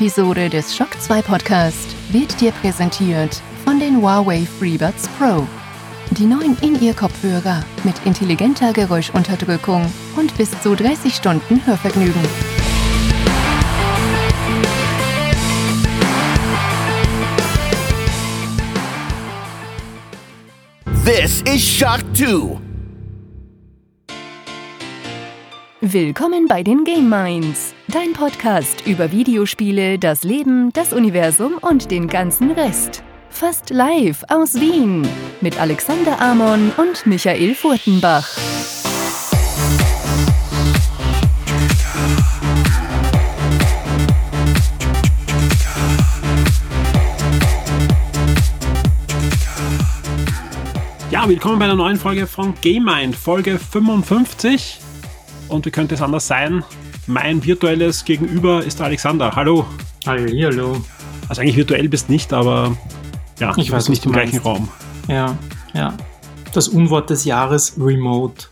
Episode 0.00 0.48
des 0.48 0.76
Shock 0.76 0.90
2 1.00 1.22
Podcast 1.22 1.96
wird 2.12 2.40
dir 2.40 2.52
präsentiert 2.52 3.42
von 3.64 3.80
den 3.80 4.00
Huawei 4.00 4.46
FreeBuds 4.46 5.08
Pro. 5.18 5.44
Die 6.12 6.24
neuen 6.24 6.56
In-Ear-Kopfhörer 6.60 7.64
mit 7.82 7.96
intelligenter 8.04 8.72
Geräuschunterdrückung 8.72 9.92
und 10.14 10.36
bis 10.38 10.52
zu 10.62 10.76
30 10.76 11.12
Stunden 11.12 11.66
Hörvergnügen. 11.66 12.22
This 21.04 21.42
is 21.42 21.60
Shock 21.60 22.04
2. 22.14 22.67
Willkommen 25.80 26.48
bei 26.48 26.64
den 26.64 26.82
Game 26.82 27.08
Minds, 27.08 27.72
dein 27.86 28.12
Podcast 28.12 28.84
über 28.84 29.12
Videospiele, 29.12 29.96
das 29.96 30.24
Leben, 30.24 30.72
das 30.72 30.92
Universum 30.92 31.52
und 31.58 31.92
den 31.92 32.08
ganzen 32.08 32.50
Rest. 32.50 33.04
Fast 33.30 33.70
live 33.70 34.24
aus 34.26 34.54
Wien 34.56 35.06
mit 35.40 35.60
Alexander 35.60 36.20
Amon 36.20 36.72
und 36.78 37.06
Michael 37.06 37.54
Furtenbach. 37.54 38.28
Ja, 51.12 51.28
willkommen 51.28 51.60
bei 51.60 51.66
einer 51.66 51.76
neuen 51.76 51.98
Folge 51.98 52.26
von 52.26 52.54
Game 52.60 52.82
Mind, 52.82 53.14
Folge 53.14 53.60
55. 53.60 54.87
Und 55.48 55.64
wie 55.66 55.70
könnte 55.70 55.94
es 55.94 56.02
anders 56.02 56.26
sein? 56.26 56.62
Mein 57.06 57.44
virtuelles 57.44 58.04
Gegenüber 58.04 58.62
ist 58.64 58.80
Alexander. 58.80 59.34
Hallo. 59.34 59.66
Hallo. 60.06 60.76
Also 61.28 61.40
eigentlich 61.42 61.56
virtuell 61.56 61.88
bist 61.88 62.08
nicht, 62.10 62.32
aber 62.32 62.76
ja, 63.38 63.54
ich 63.56 63.70
weiß 63.70 63.88
nicht 63.88 64.04
im 64.06 64.12
gleichen. 64.12 64.38
Raum. 64.38 64.68
Ja, 65.08 65.36
ja. 65.74 65.94
Das 66.52 66.68
Unwort 66.68 67.10
des 67.10 67.24
Jahres, 67.24 67.74
Remote. 67.78 68.46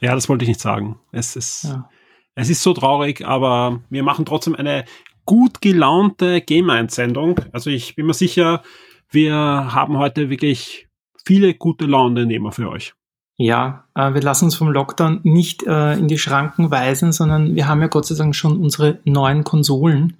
Ja, 0.00 0.14
das 0.14 0.28
wollte 0.28 0.44
ich 0.44 0.48
nicht 0.48 0.60
sagen. 0.60 0.98
Es 1.12 1.36
ist, 1.36 1.64
Ja. 1.64 1.88
es 2.34 2.50
ist 2.50 2.62
so 2.62 2.72
traurig, 2.74 3.26
aber 3.26 3.80
wir 3.90 4.02
machen 4.02 4.24
trotzdem 4.26 4.54
eine 4.54 4.84
gut 5.24 5.60
gelaunte 5.60 6.40
Game 6.40 6.66
Mind-Sendung. 6.66 7.40
Also 7.52 7.70
ich 7.70 7.94
bin 7.96 8.06
mir 8.06 8.14
sicher, 8.14 8.62
wir 9.10 9.34
haben 9.34 9.98
heute 9.98 10.30
wirklich 10.30 10.88
viele 11.24 11.54
gute 11.54 11.86
Laune-Nehmer 11.86 12.52
für 12.52 12.68
euch. 12.70 12.94
Ja, 13.38 13.84
äh, 13.94 14.14
wir 14.14 14.22
lassen 14.22 14.46
uns 14.46 14.54
vom 14.54 14.68
Lockdown 14.68 15.20
nicht 15.22 15.62
äh, 15.66 15.92
in 15.94 16.08
die 16.08 16.18
Schranken 16.18 16.70
weisen, 16.70 17.12
sondern 17.12 17.54
wir 17.54 17.68
haben 17.68 17.82
ja 17.82 17.88
Gott 17.88 18.06
sei 18.06 18.14
Dank 18.14 18.34
schon 18.34 18.58
unsere 18.58 19.00
neuen 19.04 19.44
Konsolen. 19.44 20.16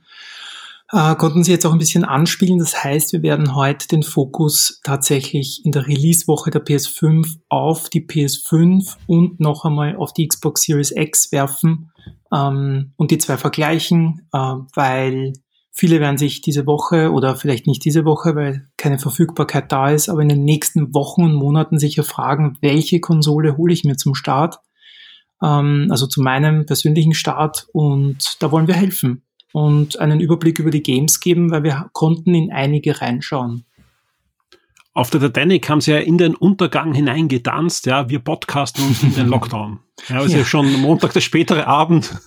Äh, 0.92 1.16
konnten 1.16 1.42
sie 1.42 1.50
jetzt 1.50 1.64
auch 1.64 1.72
ein 1.72 1.78
bisschen 1.78 2.04
anspielen. 2.04 2.58
Das 2.58 2.84
heißt, 2.84 3.12
wir 3.14 3.22
werden 3.22 3.54
heute 3.54 3.88
den 3.88 4.02
Fokus 4.02 4.80
tatsächlich 4.84 5.64
in 5.64 5.72
der 5.72 5.86
Release-Woche 5.86 6.50
der 6.50 6.64
PS5 6.64 7.38
auf 7.48 7.88
die 7.88 8.06
PS5 8.06 8.96
und 9.06 9.40
noch 9.40 9.64
einmal 9.64 9.96
auf 9.96 10.12
die 10.12 10.28
Xbox 10.28 10.62
Series 10.62 10.92
X 10.94 11.32
werfen 11.32 11.90
ähm, 12.32 12.92
und 12.96 13.10
die 13.10 13.18
zwei 13.18 13.36
vergleichen, 13.36 14.28
weil 14.30 15.32
viele 15.76 16.00
werden 16.00 16.16
sich 16.16 16.40
diese 16.40 16.66
Woche 16.66 17.12
oder 17.12 17.36
vielleicht 17.36 17.66
nicht 17.66 17.84
diese 17.84 18.04
Woche, 18.04 18.34
weil 18.34 18.68
keine 18.78 18.98
Verfügbarkeit 18.98 19.70
da 19.70 19.90
ist, 19.90 20.08
aber 20.08 20.22
in 20.22 20.28
den 20.30 20.44
nächsten 20.44 20.94
Wochen 20.94 21.22
und 21.22 21.34
Monaten 21.34 21.78
sicher 21.78 22.02
fragen, 22.02 22.56
welche 22.62 22.98
Konsole 23.00 23.56
hole 23.58 23.74
ich 23.74 23.84
mir 23.84 23.96
zum 23.96 24.14
Start, 24.14 24.58
ähm, 25.42 25.88
also 25.90 26.06
zu 26.06 26.22
meinem 26.22 26.64
persönlichen 26.64 27.12
Start 27.12 27.68
und 27.72 28.36
da 28.40 28.50
wollen 28.50 28.66
wir 28.66 28.74
helfen 28.74 29.22
und 29.52 29.98
einen 30.00 30.20
Überblick 30.20 30.58
über 30.58 30.70
die 30.70 30.82
Games 30.82 31.20
geben, 31.20 31.50
weil 31.50 31.62
wir 31.62 31.90
konnten 31.92 32.34
in 32.34 32.50
einige 32.50 33.00
reinschauen. 33.02 33.66
Auf 34.94 35.10
der 35.10 35.20
Titanic 35.20 35.68
haben 35.68 35.82
sie 35.82 35.90
ja 35.90 35.98
in 35.98 36.16
den 36.16 36.34
Untergang 36.34 36.94
hineingetanzt, 36.94 37.84
ja, 37.84 38.08
wir 38.08 38.20
podcasten 38.20 38.82
uns 38.82 39.02
in 39.02 39.14
den 39.14 39.28
Lockdown. 39.28 39.80
Ja, 40.08 40.20
es 40.20 40.26
ist 40.28 40.36
ja 40.36 40.44
schon 40.46 40.72
Montag 40.80 41.12
der 41.12 41.20
spätere 41.20 41.66
Abend. 41.66 42.18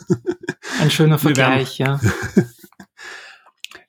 Ein 0.79 0.91
schöner 0.91 1.17
Vergleich, 1.17 1.79
ja. 1.79 1.99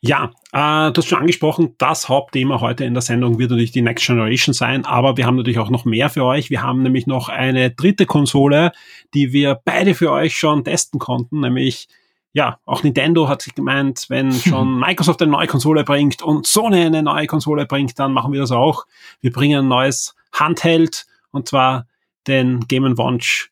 Ja, 0.02 0.30
äh, 0.52 0.92
du 0.92 0.98
hast 0.98 1.08
schon 1.08 1.18
angesprochen, 1.18 1.74
das 1.76 2.08
Hauptthema 2.08 2.60
heute 2.60 2.84
in 2.84 2.94
der 2.94 3.02
Sendung 3.02 3.38
wird 3.38 3.50
natürlich 3.50 3.72
die 3.72 3.82
Next 3.82 4.06
Generation 4.06 4.54
sein, 4.54 4.86
aber 4.86 5.18
wir 5.18 5.26
haben 5.26 5.36
natürlich 5.36 5.58
auch 5.58 5.68
noch 5.68 5.84
mehr 5.84 6.08
für 6.08 6.24
euch. 6.24 6.48
Wir 6.48 6.62
haben 6.62 6.82
nämlich 6.82 7.06
noch 7.06 7.28
eine 7.28 7.70
dritte 7.70 8.06
Konsole, 8.06 8.72
die 9.12 9.34
wir 9.34 9.60
beide 9.62 9.94
für 9.94 10.10
euch 10.10 10.38
schon 10.38 10.64
testen 10.64 10.98
konnten, 10.98 11.40
nämlich 11.40 11.88
ja, 12.32 12.58
auch 12.64 12.82
Nintendo 12.82 13.28
hat 13.28 13.42
sich 13.42 13.54
gemeint, 13.54 14.06
wenn 14.08 14.32
schon 14.48 14.78
Microsoft 14.78 15.20
eine 15.20 15.32
neue 15.32 15.48
Konsole 15.48 15.84
bringt 15.84 16.22
und 16.22 16.46
Sony 16.46 16.80
eine 16.80 17.02
neue 17.02 17.26
Konsole 17.26 17.66
bringt, 17.66 17.98
dann 17.98 18.12
machen 18.12 18.32
wir 18.32 18.40
das 18.40 18.52
auch. 18.52 18.86
Wir 19.20 19.32
bringen 19.32 19.58
ein 19.58 19.68
neues 19.68 20.14
Handheld 20.32 21.06
und 21.30 21.48
zwar 21.48 21.86
den 22.26 22.60
Game 22.68 22.96
Watch 22.96 23.50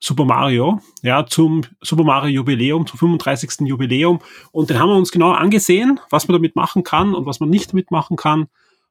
Super 0.00 0.24
Mario, 0.24 0.80
ja, 1.02 1.26
zum 1.26 1.62
Super 1.80 2.04
Mario 2.04 2.30
Jubiläum, 2.30 2.86
zum 2.86 2.98
35. 2.98 3.66
Jubiläum. 3.66 4.20
Und 4.52 4.70
den 4.70 4.78
haben 4.78 4.90
wir 4.90 4.96
uns 4.96 5.10
genau 5.10 5.32
angesehen, 5.32 5.98
was 6.10 6.28
man 6.28 6.34
damit 6.34 6.54
machen 6.54 6.84
kann 6.84 7.14
und 7.14 7.26
was 7.26 7.40
man 7.40 7.50
nicht 7.50 7.72
damit 7.72 7.90
machen 7.90 8.16
kann. 8.16 8.46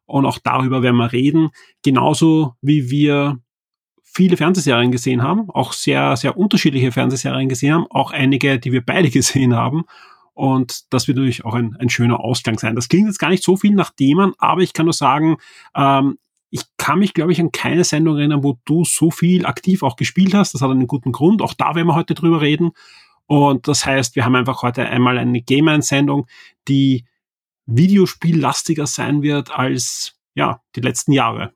Und 0.05 0.25
auch 0.25 0.39
darüber 0.39 0.81
werden 0.81 0.97
wir 0.97 1.11
reden. 1.11 1.49
Genauso 1.83 2.55
wie 2.61 2.89
wir 2.89 3.39
viele 4.03 4.37
Fernsehserien 4.37 4.91
gesehen 4.91 5.21
haben, 5.21 5.49
auch 5.49 5.73
sehr, 5.73 6.17
sehr 6.17 6.37
unterschiedliche 6.37 6.91
Fernsehserien 6.91 7.49
gesehen 7.49 7.73
haben, 7.73 7.87
auch 7.89 8.11
einige, 8.11 8.59
die 8.59 8.71
wir 8.71 8.83
beide 8.83 9.09
gesehen 9.11 9.55
haben. 9.55 9.83
Und 10.33 10.93
das 10.93 11.07
wird 11.07 11.17
natürlich 11.17 11.45
auch 11.45 11.53
ein, 11.53 11.75
ein 11.79 11.89
schöner 11.89 12.19
Ausgang 12.19 12.59
sein. 12.59 12.75
Das 12.75 12.89
klingt 12.89 13.07
jetzt 13.07 13.17
gar 13.17 13.29
nicht 13.29 13.43
so 13.43 13.55
viel 13.57 13.73
nach 13.73 13.91
Themen, 13.91 14.33
aber 14.37 14.61
ich 14.61 14.73
kann 14.73 14.85
nur 14.85 14.93
sagen, 14.93 15.37
ähm, 15.75 16.17
ich 16.49 16.61
kann 16.77 16.99
mich, 16.99 17.13
glaube 17.13 17.31
ich, 17.31 17.39
an 17.39 17.51
keine 17.51 17.83
Sendung 17.83 18.17
erinnern, 18.17 18.43
wo 18.43 18.57
du 18.65 18.85
so 18.85 19.11
viel 19.11 19.45
aktiv 19.45 19.83
auch 19.83 19.95
gespielt 19.95 20.33
hast. 20.33 20.53
Das 20.53 20.61
hat 20.61 20.71
einen 20.71 20.87
guten 20.87 21.11
Grund. 21.11 21.41
Auch 21.41 21.53
da 21.53 21.75
werden 21.75 21.87
wir 21.87 21.95
heute 21.95 22.13
drüber 22.13 22.41
reden. 22.41 22.71
Und 23.25 23.67
das 23.67 23.85
heißt, 23.85 24.15
wir 24.15 24.23
haben 24.23 24.35
einfach 24.35 24.61
heute 24.61 24.85
einmal 24.85 25.17
eine 25.17 25.41
Game-Sendung, 25.41 26.27
die 26.67 27.05
videospiellastiger 27.65 28.87
sein 28.87 29.21
wird 29.21 29.51
als 29.51 30.15
ja, 30.33 30.61
die 30.75 30.81
letzten 30.81 31.11
Jahre. 31.11 31.51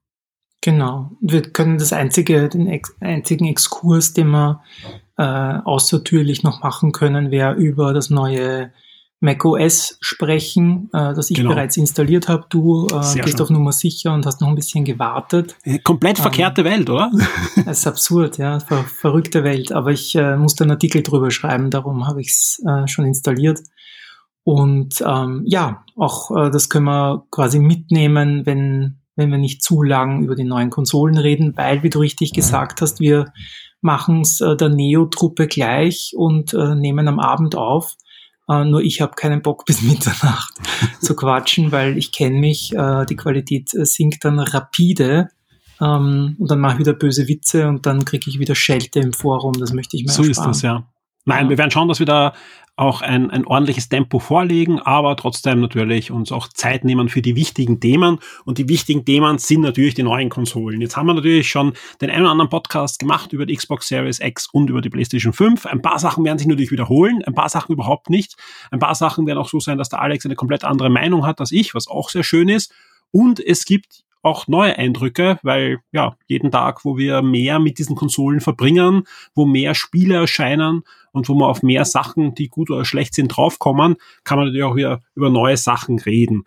Genau. 0.59 1.11
Wir 1.21 1.41
können 1.41 1.77
das 1.77 1.93
einzige, 1.93 2.49
den 2.49 2.67
ex 2.67 2.93
einzigen 2.99 3.47
Exkurs, 3.47 4.13
den 4.13 4.29
wir 4.29 4.61
äh, 5.17 5.23
außertürlich 5.23 6.43
noch 6.43 6.61
machen 6.61 6.91
können, 6.91 7.31
wäre 7.31 7.55
über 7.55 7.93
das 7.93 8.09
neue 8.09 8.71
macOS 9.21 9.97
sprechen, 10.01 10.89
äh, 10.93 11.13
das 11.13 11.29
ich 11.29 11.37
Genau. 11.37 11.51
bereits 11.51 11.77
installiert 11.77 12.27
habe. 12.27 12.45
Du 12.49 12.87
äh, 12.87 12.95
gehst 12.99 13.29
schön. 13.29 13.41
auf 13.41 13.49
Nummer 13.49 13.71
sicher 13.71 14.13
und 14.13 14.25
hast 14.25 14.41
noch 14.41 14.47
ein 14.49 14.55
bisschen 14.55 14.83
gewartet. 14.83 15.55
Äh, 15.63 15.79
Komplett 15.79 16.17
Ähm. 16.17 16.23
verkehrte 16.23 16.63
Welt, 16.65 16.89
oder? 16.89 17.11
Das 17.65 17.79
ist 17.79 17.87
absurd, 17.87 18.37
ja, 18.37 18.59
ver 18.59 18.83
verrückte 18.83 19.43
Welt. 19.43 19.71
Aber 19.71 19.91
ich 19.91 20.15
äh, 20.15 20.35
musste 20.37 20.63
einen 20.63 20.71
Artikel 20.71 21.03
drüber 21.03 21.31
schreiben, 21.31 21.69
darum 21.69 22.07
habe 22.07 22.19
ich 22.21 22.29
es 22.29 22.61
äh, 22.67 22.87
schon 22.87 23.05
installiert. 23.05 23.59
Und 24.43 25.03
ähm, 25.07 25.43
ja, 25.45 25.83
auch 25.95 26.31
äh, 26.35 26.49
das 26.49 26.69
können 26.69 26.85
wir 26.85 27.25
quasi 27.29 27.59
mitnehmen, 27.59 28.45
wenn, 28.47 28.97
wenn 29.15 29.29
wir 29.29 29.37
nicht 29.37 29.61
zu 29.61 29.83
lang 29.83 30.23
über 30.23 30.33
die 30.33 30.45
neuen 30.45 30.71
Konsolen 30.71 31.17
reden, 31.19 31.53
weil, 31.55 31.83
wie 31.83 31.91
du 31.91 31.99
richtig 31.99 32.33
gesagt 32.33 32.81
hast, 32.81 32.99
wir 32.99 33.31
machen 33.81 34.21
es 34.21 34.41
äh, 34.41 34.55
der 34.55 34.69
Neo-Truppe 34.69 35.45
gleich 35.47 36.13
und 36.15 36.55
äh, 36.55 36.73
nehmen 36.73 37.07
am 37.07 37.19
Abend 37.19 37.55
auf. 37.55 37.95
Äh, 38.49 38.65
nur 38.65 38.81
ich 38.81 39.01
habe 39.01 39.13
keinen 39.15 39.41
Bock 39.41 39.65
bis 39.67 39.81
Mitternacht 39.81 40.53
zu 41.01 41.15
quatschen, 41.15 41.71
weil 41.71 41.97
ich 41.97 42.11
kenne 42.11 42.39
mich, 42.39 42.73
äh, 42.75 43.05
die 43.05 43.15
Qualität 43.15 43.73
äh, 43.73 43.85
sinkt 43.85 44.25
dann 44.25 44.39
rapide. 44.39 45.29
Ähm, 45.79 46.35
und 46.39 46.51
dann 46.51 46.59
mache 46.59 46.73
ich 46.73 46.79
wieder 46.79 46.93
böse 46.93 47.27
Witze 47.27 47.67
und 47.67 47.85
dann 47.85 48.05
kriege 48.05 48.29
ich 48.29 48.39
wieder 48.39 48.55
Schelte 48.55 48.99
im 48.99 49.13
Forum. 49.13 49.53
Das 49.53 49.73
möchte 49.73 49.97
ich 49.97 50.03
mir 50.05 50.11
So 50.11 50.21
ist 50.23 50.29
ersparen. 50.29 50.51
das, 50.51 50.61
ja. 50.61 50.87
Nein, 51.25 51.45
Ja. 51.45 51.49
wir 51.51 51.57
werden 51.57 51.71
schauen, 51.71 51.87
dass 51.87 51.99
wir 51.99 52.05
da 52.05 52.33
auch 52.75 53.01
ein, 53.01 53.29
ein 53.29 53.45
ordentliches 53.45 53.89
Tempo 53.89 54.19
vorlegen, 54.19 54.79
aber 54.79 55.15
trotzdem 55.15 55.59
natürlich 55.59 56.11
uns 56.11 56.31
auch 56.31 56.47
Zeit 56.47 56.83
nehmen 56.83 57.09
für 57.09 57.21
die 57.21 57.35
wichtigen 57.35 57.79
Themen. 57.79 58.19
Und 58.45 58.57
die 58.57 58.69
wichtigen 58.69 59.05
Themen 59.05 59.37
sind 59.37 59.61
natürlich 59.61 59.93
die 59.93 60.03
neuen 60.03 60.29
Konsolen. 60.29 60.81
Jetzt 60.81 60.97
haben 60.97 61.05
wir 61.05 61.13
natürlich 61.13 61.49
schon 61.49 61.73
den 62.01 62.09
einen 62.09 62.23
oder 62.23 62.31
anderen 62.31 62.49
Podcast 62.49 62.99
gemacht 62.99 63.33
über 63.33 63.45
die 63.45 63.55
Xbox 63.55 63.87
Series 63.87 64.19
X 64.19 64.47
und 64.51 64.69
über 64.69 64.81
die 64.81 64.89
PlayStation 64.89 65.33
5. 65.33 65.65
Ein 65.65 65.81
paar 65.81 65.99
Sachen 65.99 66.23
werden 66.23 66.37
sich 66.37 66.47
natürlich 66.47 66.71
wiederholen, 66.71 67.21
ein 67.23 67.35
paar 67.35 67.49
Sachen 67.49 67.73
überhaupt 67.73 68.09
nicht. 68.09 68.35
Ein 68.71 68.79
paar 68.79 68.95
Sachen 68.95 69.27
werden 69.27 69.37
auch 69.37 69.49
so 69.49 69.59
sein, 69.59 69.77
dass 69.77 69.89
der 69.89 70.01
Alex 70.01 70.25
eine 70.25 70.35
komplett 70.35 70.63
andere 70.63 70.89
Meinung 70.89 71.25
hat 71.25 71.39
als 71.39 71.51
ich, 71.51 71.75
was 71.75 71.87
auch 71.87 72.09
sehr 72.09 72.23
schön 72.23 72.49
ist. 72.49 72.73
Und 73.11 73.39
es 73.39 73.65
gibt 73.65 74.05
auch 74.21 74.47
neue 74.47 74.77
Eindrücke, 74.77 75.39
weil 75.43 75.79
ja, 75.91 76.15
jeden 76.27 76.51
Tag, 76.51 76.85
wo 76.85 76.97
wir 76.97 77.21
mehr 77.21 77.59
mit 77.59 77.79
diesen 77.79 77.95
Konsolen 77.95 78.39
verbringen, 78.39 79.03
wo 79.33 79.45
mehr 79.45 79.73
Spiele 79.73 80.15
erscheinen 80.15 80.83
und 81.11 81.27
wo 81.27 81.33
wir 81.33 81.47
auf 81.47 81.63
mehr 81.63 81.85
Sachen, 81.85 82.35
die 82.35 82.47
gut 82.47 82.69
oder 82.69 82.85
schlecht 82.85 83.15
sind, 83.15 83.29
draufkommen, 83.29 83.95
kann 84.23 84.37
man 84.37 84.47
natürlich 84.47 84.65
auch 84.65 84.75
wieder 84.75 85.01
über 85.15 85.29
neue 85.29 85.57
Sachen 85.57 85.99
reden. 85.99 86.43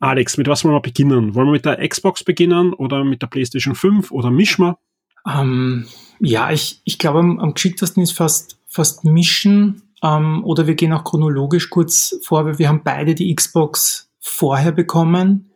Alex, 0.00 0.36
mit 0.36 0.48
was 0.48 0.64
wollen 0.64 0.74
wir 0.74 0.80
beginnen? 0.80 1.34
Wollen 1.34 1.46
wir 1.46 1.52
mit 1.52 1.64
der 1.64 1.86
Xbox 1.88 2.24
beginnen 2.24 2.74
oder 2.74 3.04
mit 3.04 3.22
der 3.22 3.28
PlayStation 3.28 3.74
5 3.74 4.10
oder 4.10 4.30
mischen 4.30 4.64
wir? 4.64 4.78
Ähm, 5.26 5.86
ja, 6.18 6.50
ich, 6.50 6.80
ich 6.84 6.98
glaube, 6.98 7.20
am, 7.20 7.38
am 7.38 7.54
geschicktesten 7.54 8.02
ist 8.02 8.12
fast, 8.12 8.58
fast 8.66 9.04
mischen. 9.04 9.82
ähm, 10.02 10.44
oder 10.44 10.66
wir 10.66 10.74
gehen 10.74 10.92
auch 10.92 11.04
chronologisch 11.04 11.70
kurz 11.70 12.18
vor, 12.22 12.44
weil 12.44 12.58
wir 12.58 12.68
haben 12.68 12.82
beide 12.82 13.14
die 13.14 13.32
Xbox 13.34 14.10
vorher 14.18 14.72
bekommen 14.72 15.51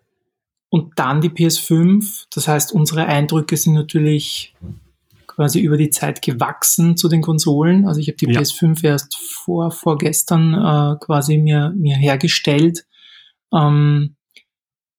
und 0.68 0.92
dann 0.96 1.20
die 1.20 1.30
PS5. 1.30 2.26
Das 2.30 2.48
heißt, 2.48 2.72
unsere 2.72 3.06
Eindrücke 3.06 3.56
sind 3.56 3.74
natürlich 3.74 4.54
quasi 5.26 5.60
über 5.60 5.76
die 5.76 5.90
Zeit 5.90 6.22
gewachsen 6.22 6.96
zu 6.96 7.08
den 7.08 7.22
Konsolen. 7.22 7.86
Also 7.86 8.00
ich 8.00 8.08
habe 8.08 8.16
die 8.16 8.32
ja. 8.32 8.40
PS5 8.40 8.84
erst 8.84 9.16
vor 9.16 9.70
vorgestern 9.70 10.54
äh, 10.54 10.96
quasi 11.04 11.38
mir 11.38 11.72
mir 11.76 11.96
hergestellt. 11.96 12.86
Ähm, 13.52 14.16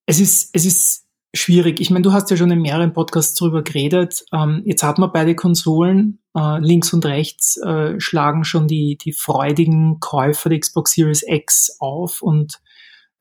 es 0.05 0.19
ist 0.19 0.51
es 0.53 0.65
ist 0.65 1.07
schwierig. 1.35 1.81
Ich 1.81 1.89
meine, 1.89 2.03
du 2.03 2.13
hast 2.13 2.29
ja 2.29 2.37
schon 2.37 2.51
in 2.51 2.61
mehreren 2.61 2.93
Podcasts 2.93 3.35
darüber 3.35 3.63
geredet. 3.63 4.25
Ähm, 4.31 4.61
jetzt 4.65 4.83
hat 4.83 4.97
man 4.99 5.11
beide 5.11 5.35
Konsolen. 5.35 6.19
Äh, 6.35 6.59
links 6.59 6.93
und 6.93 7.05
rechts 7.05 7.57
äh, 7.57 7.99
schlagen 7.99 8.43
schon 8.43 8.67
die, 8.67 8.97
die 8.97 9.13
freudigen 9.13 9.99
Käufer 9.99 10.49
der 10.49 10.59
Xbox 10.59 10.91
Series 10.91 11.23
X 11.27 11.77
auf 11.79 12.21
und 12.21 12.59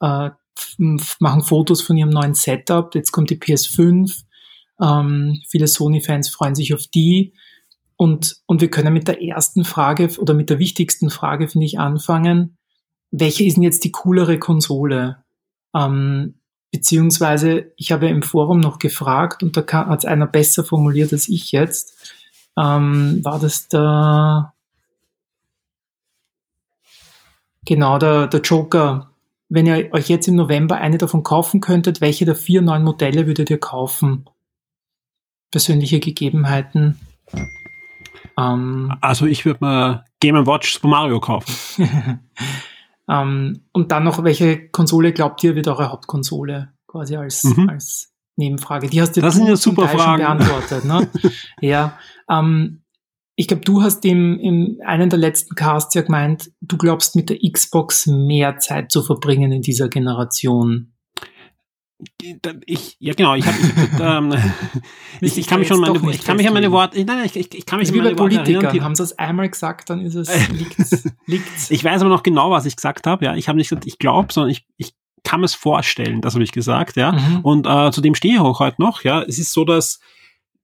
äh, 0.01 0.31
machen 0.79 1.43
Fotos 1.43 1.83
von 1.83 1.97
ihrem 1.97 2.11
neuen 2.11 2.35
Setup. 2.35 2.95
Jetzt 2.95 3.13
kommt 3.13 3.31
die 3.31 3.39
PS5. 3.39 4.23
Ähm, 4.81 5.43
viele 5.49 5.69
Sony-Fans 5.69 6.29
freuen 6.29 6.55
sich 6.55 6.75
auf 6.75 6.87
die. 6.87 7.35
Und, 7.97 8.37
und 8.47 8.61
wir 8.61 8.71
können 8.71 8.93
mit 8.93 9.09
der 9.09 9.23
ersten 9.23 9.65
Frage 9.65 10.09
oder 10.19 10.35
mit 10.35 10.51
der 10.51 10.59
wichtigsten 10.59 11.11
Frage, 11.11 11.49
finde 11.49 11.67
ich, 11.67 11.79
anfangen. 11.79 12.59
Welche 13.11 13.45
ist 13.45 13.57
denn 13.57 13.63
jetzt 13.63 13.85
die 13.85 13.93
coolere 13.93 14.39
Konsole? 14.39 15.25
Ähm, 15.75 16.35
Beziehungsweise, 16.77 17.73
ich 17.79 17.91
habe 17.91 18.09
im 18.09 18.23
Forum 18.23 18.61
noch 18.61 18.79
gefragt 18.79 19.43
und 19.43 19.57
da 19.57 19.65
hat 19.87 20.01
es 20.01 20.05
einer 20.05 20.27
besser 20.27 20.63
formuliert 20.63 21.11
als 21.11 21.27
ich 21.27 21.53
jetzt. 21.53 22.15
Ähm, 22.59 23.25
war 23.25 23.39
das 23.39 23.69
der, 23.69 24.53
genau, 27.65 27.99
der, 27.99 28.27
der 28.27 28.41
Joker. 28.41 29.11
Wenn 29.49 29.67
ihr 29.67 29.93
euch 29.93 30.09
jetzt 30.09 30.27
im 30.29 30.35
November 30.35 30.77
eine 30.77 30.99
davon 30.99 31.23
kaufen 31.23 31.61
könntet, 31.61 32.01
welche 32.01 32.25
der 32.25 32.35
vier 32.35 32.63
neuen 32.63 32.83
Modelle 32.83 33.27
würdet 33.27 33.51
ihr 33.51 33.61
kaufen? 33.61 34.29
Persönliche 35.51 36.01
Gegebenheiten. 36.01 36.99
Ähm, 38.37 38.93
also 39.01 39.27
ich 39.27 39.45
würde 39.45 39.59
mal 39.61 40.05
Game 40.21 40.47
Watch 40.47 40.75
Super 40.75 40.89
Mario 40.89 41.21
kaufen. 41.21 42.21
Ähm, 43.09 43.63
und 43.73 43.93
dann 43.93 44.05
noch, 44.05 44.23
welche 44.25 44.69
Konsole 44.69 45.13
glaubt 45.13 45.43
ihr 45.45 45.55
wird 45.55 45.69
eure 45.69 45.91
Hauptkonsole? 45.91 46.73
Quasi 46.87 47.17
als, 47.17 47.45
mhm. 47.45 47.69
als 47.69 48.13
Nebenfrage. 48.37 48.89
Die 48.89 49.01
hast 49.01 49.17
du 49.17 49.21
das 49.21 49.35
sind 49.35 49.47
ja 49.47 49.57
super 49.57 49.89
Fragen. 49.89 50.23
schon 50.23 50.39
beantwortet. 50.39 50.85
Ne? 50.85 51.09
ja. 51.61 51.99
Ähm, 52.29 52.83
ich 53.37 53.49
glaube, 53.49 53.65
du 53.65 53.83
hast 53.83 54.05
im, 54.05 54.39
in 54.39 54.81
einem 54.85 55.11
der 55.11 55.19
letzten 55.19 55.55
Casts 55.55 55.95
ja 55.95 56.03
gemeint, 56.03 56.51
du 56.61 56.77
glaubst 56.77 57.17
mit 57.17 57.31
der 57.31 57.39
Xbox 57.39 58.07
mehr 58.07 58.59
Zeit 58.59 58.91
zu 58.91 59.03
verbringen 59.03 59.53
in 59.53 59.63
dieser 59.63 59.89
Generation 59.89 60.93
ich, 62.67 62.97
ja 62.99 63.15
genau, 63.15 63.35
ich, 63.35 63.47
hab, 63.47 63.55
ich, 63.59 64.01
ähm, 64.01 64.35
ich, 65.21 65.39
ich 65.39 65.47
kann 65.47 65.61
mich 65.61 65.69
schon 65.69 65.81
meine, 65.81 65.99
ich 66.11 66.25
kann 66.25 66.37
mich 66.37 66.47
an 66.47 66.53
meine 66.53 66.71
Worte, 66.71 67.03
nein, 67.05 67.25
ich, 67.25 67.37
ich, 67.37 67.55
ich 67.55 67.67
kann 67.67 67.79
mich 67.79 67.91
an 67.91 67.97
meine 67.97 68.19
Worte 68.19 68.37
erinnern. 68.37 68.83
Haben 68.83 68.95
sie 68.95 69.03
es 69.03 69.19
einmal 69.19 69.49
gesagt, 69.49 69.89
dann 69.89 70.01
ist 70.01 70.15
es, 70.15 70.29
liegt's, 70.51 71.05
liegt's. 71.27 71.71
Ich 71.71 71.83
weiß 71.83 72.03
aber 72.03 72.11
noch 72.11 72.23
genau, 72.23 72.51
was 72.51 72.67
ich 72.67 72.77
gesagt 72.77 73.07
habe, 73.07 73.25
ja. 73.25 73.35
Ich 73.35 73.49
habe 73.49 73.57
nicht 73.57 73.71
gesagt, 73.71 73.87
ich 73.87 73.99
glaube, 73.99 74.33
sondern 74.33 74.51
ich, 74.51 74.67
ich 74.77 74.95
kann 75.25 75.43
es 75.43 75.55
vorstellen, 75.55 76.21
das 76.21 76.35
habe 76.35 76.45
ich 76.45 76.53
gesagt, 76.53 76.97
ja. 76.97 77.13
Mhm. 77.13 77.41
Und 77.41 77.67
äh, 77.67 77.91
zu 77.91 78.03
dem 78.03 78.15
stehe 78.15 78.35
ich 78.35 78.41
auch 78.41 78.61
heute 78.61 78.81
noch, 78.81 79.03
ja. 79.03 79.23
Es 79.23 79.39
ist 79.39 79.53
so, 79.53 79.65
dass 79.65 79.99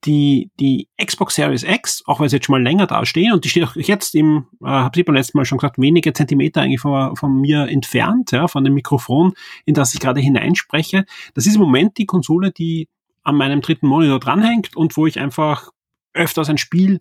die, 0.04 0.50
die 0.58 0.88
Xbox 1.02 1.34
Series 1.36 1.62
X, 1.62 2.02
auch 2.06 2.20
weil 2.20 2.28
sie 2.28 2.36
jetzt 2.36 2.46
schon 2.46 2.54
mal 2.54 2.62
länger 2.62 2.86
da 2.86 3.04
stehen 3.06 3.32
und 3.32 3.44
die 3.44 3.48
steht 3.48 3.64
auch 3.64 3.76
jetzt 3.76 4.14
im, 4.14 4.46
äh, 4.62 4.66
habe 4.66 4.98
ich 4.98 5.04
beim 5.04 5.14
letzten 5.14 5.38
Mal 5.38 5.44
schon 5.44 5.58
gesagt, 5.58 5.78
wenige 5.78 6.12
Zentimeter 6.12 6.62
eigentlich 6.62 6.80
von, 6.80 7.14
von 7.16 7.40
mir 7.40 7.68
entfernt, 7.68 8.32
ja, 8.32 8.48
von 8.48 8.64
dem 8.64 8.74
Mikrofon, 8.74 9.34
in 9.64 9.74
das 9.74 9.94
ich 9.94 10.00
gerade 10.00 10.20
hineinspreche. 10.20 11.04
Das 11.34 11.46
ist 11.46 11.54
im 11.54 11.60
Moment 11.60 11.98
die 11.98 12.06
Konsole, 12.06 12.50
die 12.50 12.88
an 13.22 13.36
meinem 13.36 13.60
dritten 13.60 13.86
Monitor 13.86 14.18
dranhängt 14.18 14.76
und 14.76 14.96
wo 14.96 15.06
ich 15.06 15.20
einfach 15.20 15.70
öfters 16.12 16.48
ein 16.50 16.58
Spiel 16.58 16.98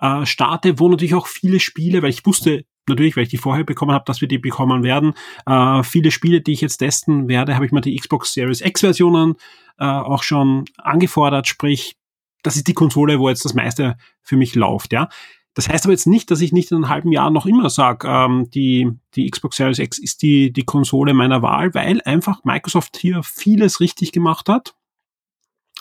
äh, 0.00 0.26
starte, 0.26 0.78
wo 0.78 0.88
natürlich 0.88 1.14
auch 1.14 1.26
viele 1.26 1.60
Spiele, 1.60 2.02
weil 2.02 2.10
ich 2.10 2.26
wusste 2.26 2.64
natürlich, 2.88 3.16
weil 3.16 3.24
ich 3.24 3.28
die 3.28 3.36
vorher 3.36 3.64
bekommen 3.64 3.92
habe, 3.92 4.04
dass 4.06 4.20
wir 4.20 4.28
die 4.28 4.38
bekommen 4.38 4.82
werden. 4.82 5.14
Äh, 5.46 5.82
viele 5.84 6.10
Spiele, 6.10 6.40
die 6.40 6.52
ich 6.52 6.60
jetzt 6.60 6.78
testen 6.78 7.28
werde, 7.28 7.54
habe 7.54 7.66
ich 7.66 7.72
mir 7.72 7.80
die 7.80 7.96
Xbox 7.96 8.34
Series 8.34 8.60
X 8.60 8.80
Versionen 8.80 9.36
äh, 9.78 9.84
auch 9.84 10.24
schon 10.24 10.64
angefordert, 10.78 11.46
sprich 11.46 11.96
das 12.42 12.56
ist 12.56 12.68
die 12.68 12.74
Konsole, 12.74 13.18
wo 13.18 13.28
jetzt 13.28 13.44
das 13.44 13.54
meiste 13.54 13.96
für 14.22 14.36
mich 14.36 14.54
läuft, 14.54 14.92
ja. 14.92 15.08
Das 15.54 15.68
heißt 15.68 15.84
aber 15.84 15.92
jetzt 15.92 16.06
nicht, 16.06 16.30
dass 16.30 16.40
ich 16.40 16.52
nicht 16.52 16.70
in 16.70 16.76
einem 16.76 16.88
halben 16.88 17.10
Jahr 17.10 17.30
noch 17.30 17.44
immer 17.44 17.70
sage, 17.70 18.06
ähm, 18.08 18.48
die, 18.50 18.88
die 19.14 19.28
Xbox 19.28 19.56
Series 19.56 19.80
X 19.80 19.98
ist 19.98 20.22
die, 20.22 20.52
die 20.52 20.64
Konsole 20.64 21.12
meiner 21.12 21.42
Wahl, 21.42 21.74
weil 21.74 22.00
einfach 22.02 22.44
Microsoft 22.44 22.96
hier 22.96 23.22
vieles 23.24 23.80
richtig 23.80 24.12
gemacht 24.12 24.48
hat 24.48 24.74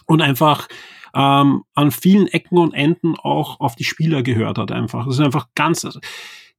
und 0.08 0.22
einfach 0.22 0.68
ähm, 1.14 1.64
an 1.76 1.92
vielen 1.92 2.28
Ecken 2.28 2.58
und 2.58 2.74
Enden 2.74 3.16
auch 3.16 3.60
auf 3.60 3.76
die 3.76 3.84
Spieler 3.84 4.24
gehört 4.24 4.58
hat 4.58 4.72
einfach. 4.72 5.06
Das 5.06 5.16
ist 5.16 5.26
einfach 5.26 5.48
ganz, 5.54 5.86
also, 5.86 6.00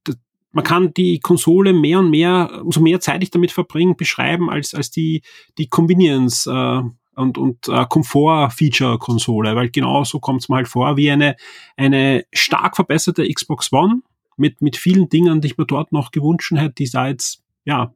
das, 0.05 0.17
man 0.51 0.63
kann 0.63 0.93
die 0.93 1.19
Konsole 1.19 1.73
mehr 1.73 1.99
und 1.99 2.11
mehr, 2.11 2.61
umso 2.63 2.79
mehr 2.79 3.01
Zeit 3.01 3.23
ich 3.23 3.31
damit 3.31 3.51
verbringe, 3.51 3.95
beschreiben 3.95 4.49
als, 4.49 4.73
als 4.73 4.89
die, 4.89 5.21
die 5.57 5.67
Convenience, 5.67 6.47
äh, 6.47 6.81
und, 7.15 7.37
und 7.37 7.67
äh, 7.67 7.85
Komfort-Feature-Konsole, 7.87 9.55
weil 9.55 9.69
genau 9.69 10.03
so 10.03 10.19
kommt 10.19 10.41
es 10.41 10.49
mir 10.49 10.57
halt 10.57 10.67
vor, 10.67 10.97
wie 10.97 11.11
eine, 11.11 11.35
eine 11.77 12.25
stark 12.33 12.75
verbesserte 12.75 13.27
Xbox 13.27 13.71
One 13.71 14.01
mit, 14.37 14.61
mit 14.61 14.77
vielen 14.77 15.09
Dingen, 15.09 15.41
die 15.41 15.47
ich 15.47 15.57
mir 15.57 15.65
dort 15.65 15.91
noch 15.91 16.11
gewünscht 16.11 16.51
hätte, 16.55 16.75
die 16.75 16.89
da 16.89 17.07
jetzt 17.07 17.43
ja, 17.65 17.93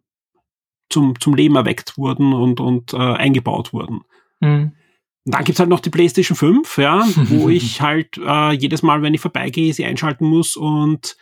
zum, 0.90 1.20
zum 1.20 1.34
Leben 1.34 1.56
erweckt 1.56 1.98
wurden 1.98 2.34
und, 2.34 2.60
und 2.60 2.94
äh, 2.94 2.98
eingebaut 2.98 3.74
wurden. 3.74 4.02
Mhm. 4.40 4.74
Und 5.26 5.34
dann 5.34 5.44
gibt's 5.44 5.60
halt 5.60 5.70
noch 5.70 5.80
die 5.80 5.90
PlayStation 5.90 6.36
5, 6.36 6.78
ja, 6.78 7.04
wo 7.30 7.50
ich 7.50 7.82
halt 7.82 8.18
äh, 8.18 8.52
jedes 8.52 8.84
Mal, 8.84 9.02
wenn 9.02 9.14
ich 9.14 9.22
vorbeigehe, 9.22 9.74
sie 9.74 9.86
einschalten 9.86 10.28
muss 10.28 10.56
und 10.56 11.18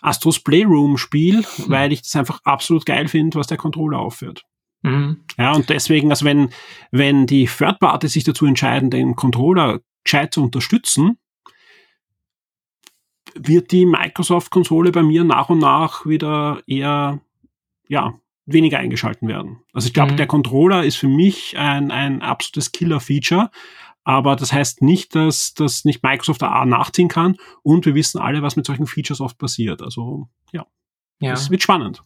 Astros 0.00 0.40
Playroom 0.40 0.96
spiele, 0.96 1.38
mhm. 1.38 1.64
weil 1.68 1.92
ich 1.92 2.02
das 2.02 2.14
einfach 2.14 2.40
absolut 2.44 2.86
geil 2.86 3.08
finde, 3.08 3.38
was 3.38 3.48
der 3.48 3.56
Controller 3.56 3.98
aufführt. 3.98 4.44
Mhm. 4.82 5.24
Ja, 5.38 5.52
und 5.52 5.70
deswegen, 5.70 6.10
also 6.10 6.24
wenn, 6.24 6.50
wenn 6.90 7.26
die 7.26 7.46
Third 7.46 7.78
Party 7.78 8.08
sich 8.08 8.24
dazu 8.24 8.46
entscheiden, 8.46 8.90
den 8.90 9.16
Controller 9.16 9.80
gescheit 10.04 10.34
zu 10.34 10.42
unterstützen, 10.42 11.18
wird 13.34 13.72
die 13.72 13.86
Microsoft-Konsole 13.86 14.92
bei 14.92 15.02
mir 15.02 15.24
nach 15.24 15.48
und 15.48 15.58
nach 15.58 16.04
wieder 16.04 16.62
eher, 16.66 17.20
ja, 17.88 18.14
weniger 18.44 18.78
eingeschalten 18.78 19.28
werden. 19.28 19.60
Also 19.72 19.86
ich 19.86 19.94
glaube, 19.94 20.12
mhm. 20.12 20.16
der 20.16 20.26
Controller 20.26 20.84
ist 20.84 20.96
für 20.96 21.08
mich 21.08 21.56
ein, 21.56 21.90
ein 21.90 22.22
absolutes 22.22 22.72
Killer-Feature, 22.72 23.50
aber 24.04 24.34
das 24.34 24.52
heißt 24.52 24.82
nicht, 24.82 25.14
dass 25.14 25.54
das 25.54 25.84
nicht 25.84 26.02
Microsoft 26.02 26.42
A 26.42 26.64
nachziehen 26.64 27.08
kann 27.08 27.36
und 27.62 27.86
wir 27.86 27.94
wissen 27.94 28.20
alle, 28.20 28.42
was 28.42 28.56
mit 28.56 28.66
solchen 28.66 28.86
Features 28.86 29.20
oft 29.20 29.38
passiert. 29.38 29.80
Also 29.80 30.28
ja, 30.52 30.66
ja. 31.20 31.32
es 31.32 31.50
wird 31.50 31.62
spannend. 31.62 32.02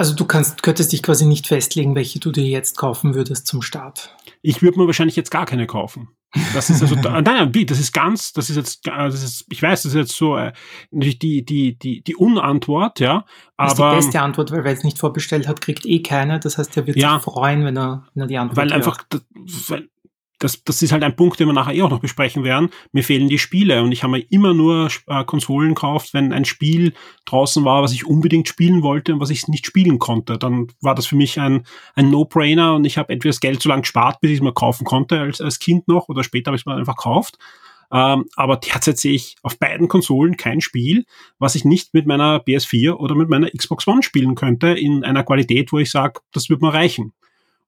Also 0.00 0.14
du 0.14 0.24
kannst, 0.24 0.62
könntest 0.62 0.92
dich 0.92 1.02
quasi 1.02 1.26
nicht 1.26 1.48
festlegen, 1.48 1.96
welche 1.96 2.20
du 2.20 2.30
dir 2.30 2.44
jetzt 2.44 2.76
kaufen 2.76 3.14
würdest 3.14 3.48
zum 3.48 3.62
Start. 3.62 4.14
Ich 4.42 4.62
würde 4.62 4.78
mir 4.78 4.86
wahrscheinlich 4.86 5.16
jetzt 5.16 5.32
gar 5.32 5.44
keine 5.44 5.66
kaufen. 5.66 6.08
Das 6.54 6.70
ist 6.70 6.82
also, 6.82 6.94
nein, 7.02 7.24
nein, 7.24 7.66
das 7.66 7.80
ist 7.80 7.92
ganz, 7.92 8.32
das 8.32 8.48
ist 8.48 8.56
jetzt, 8.56 8.86
das 8.86 9.24
ist, 9.24 9.44
ich 9.50 9.60
weiß, 9.60 9.82
das 9.82 9.92
ist 9.92 9.98
jetzt 9.98 10.16
so 10.16 10.36
äh, 10.36 10.52
natürlich 10.92 11.18
die, 11.18 11.44
die, 11.44 11.76
die, 11.76 12.02
die 12.02 12.14
Unantwort, 12.14 13.00
ja. 13.00 13.24
Aber, 13.56 13.66
das 13.66 13.72
ist 13.72 13.78
die 13.78 14.06
beste 14.06 14.20
Antwort, 14.20 14.52
weil 14.52 14.62
wer 14.62 14.72
es 14.72 14.84
nicht 14.84 14.98
vorbestellt 14.98 15.48
hat, 15.48 15.60
kriegt 15.60 15.84
eh 15.84 16.00
keine. 16.00 16.38
Das 16.38 16.58
heißt, 16.58 16.76
er 16.76 16.86
wird 16.86 16.96
ja, 16.96 17.14
sich 17.14 17.24
freuen, 17.24 17.64
wenn 17.64 17.76
er, 17.76 18.06
wenn 18.14 18.22
er 18.22 18.26
die 18.28 18.38
Antwort 18.38 18.56
Weil 18.56 18.68
hört. 18.68 18.76
einfach, 18.76 19.04
weil 19.68 19.88
das, 20.38 20.62
das 20.62 20.82
ist 20.82 20.92
halt 20.92 21.02
ein 21.02 21.16
Punkt, 21.16 21.40
den 21.40 21.48
wir 21.48 21.52
nachher 21.52 21.74
eh 21.74 21.82
auch 21.82 21.90
noch 21.90 22.00
besprechen 22.00 22.44
werden. 22.44 22.70
Mir 22.92 23.02
fehlen 23.02 23.28
die 23.28 23.38
Spiele 23.38 23.82
und 23.82 23.92
ich 23.92 24.02
habe 24.02 24.12
mir 24.12 24.24
immer 24.30 24.54
nur 24.54 24.88
äh, 25.06 25.24
Konsolen 25.24 25.70
gekauft, 25.74 26.14
wenn 26.14 26.32
ein 26.32 26.44
Spiel 26.44 26.92
draußen 27.24 27.64
war, 27.64 27.82
was 27.82 27.92
ich 27.92 28.06
unbedingt 28.06 28.48
spielen 28.48 28.82
wollte 28.82 29.14
und 29.14 29.20
was 29.20 29.30
ich 29.30 29.48
nicht 29.48 29.66
spielen 29.66 29.98
konnte. 29.98 30.38
Dann 30.38 30.68
war 30.80 30.94
das 30.94 31.06
für 31.06 31.16
mich 31.16 31.40
ein, 31.40 31.64
ein 31.94 32.10
No-Brainer 32.10 32.74
und 32.74 32.84
ich 32.84 32.98
habe 32.98 33.12
entweder 33.12 33.30
das 33.30 33.40
Geld 33.40 33.60
so 33.62 33.68
lange 33.68 33.82
gespart, 33.82 34.20
bis 34.20 34.30
ich 34.30 34.36
es 34.38 34.42
mir 34.42 34.52
kaufen 34.52 34.84
konnte 34.84 35.20
als, 35.20 35.40
als 35.40 35.58
Kind 35.58 35.88
noch 35.88 36.08
oder 36.08 36.22
später 36.22 36.50
habe 36.50 36.56
ich 36.56 36.62
es 36.62 36.66
mir 36.66 36.74
einfach 36.74 36.96
gekauft. 36.96 37.38
Ähm, 37.90 38.26
aber 38.36 38.56
derzeit 38.56 38.98
sehe 38.98 39.14
ich 39.14 39.36
auf 39.42 39.58
beiden 39.58 39.88
Konsolen 39.88 40.36
kein 40.36 40.60
Spiel, 40.60 41.04
was 41.38 41.54
ich 41.54 41.64
nicht 41.64 41.94
mit 41.94 42.06
meiner 42.06 42.38
PS4 42.38 42.92
oder 42.92 43.14
mit 43.14 43.28
meiner 43.28 43.50
Xbox 43.50 43.86
One 43.86 44.02
spielen 44.02 44.34
könnte 44.34 44.68
in 44.68 45.04
einer 45.04 45.24
Qualität, 45.24 45.72
wo 45.72 45.78
ich 45.78 45.90
sage, 45.90 46.20
das 46.32 46.50
wird 46.50 46.60
mir 46.60 46.72
reichen. 46.72 47.12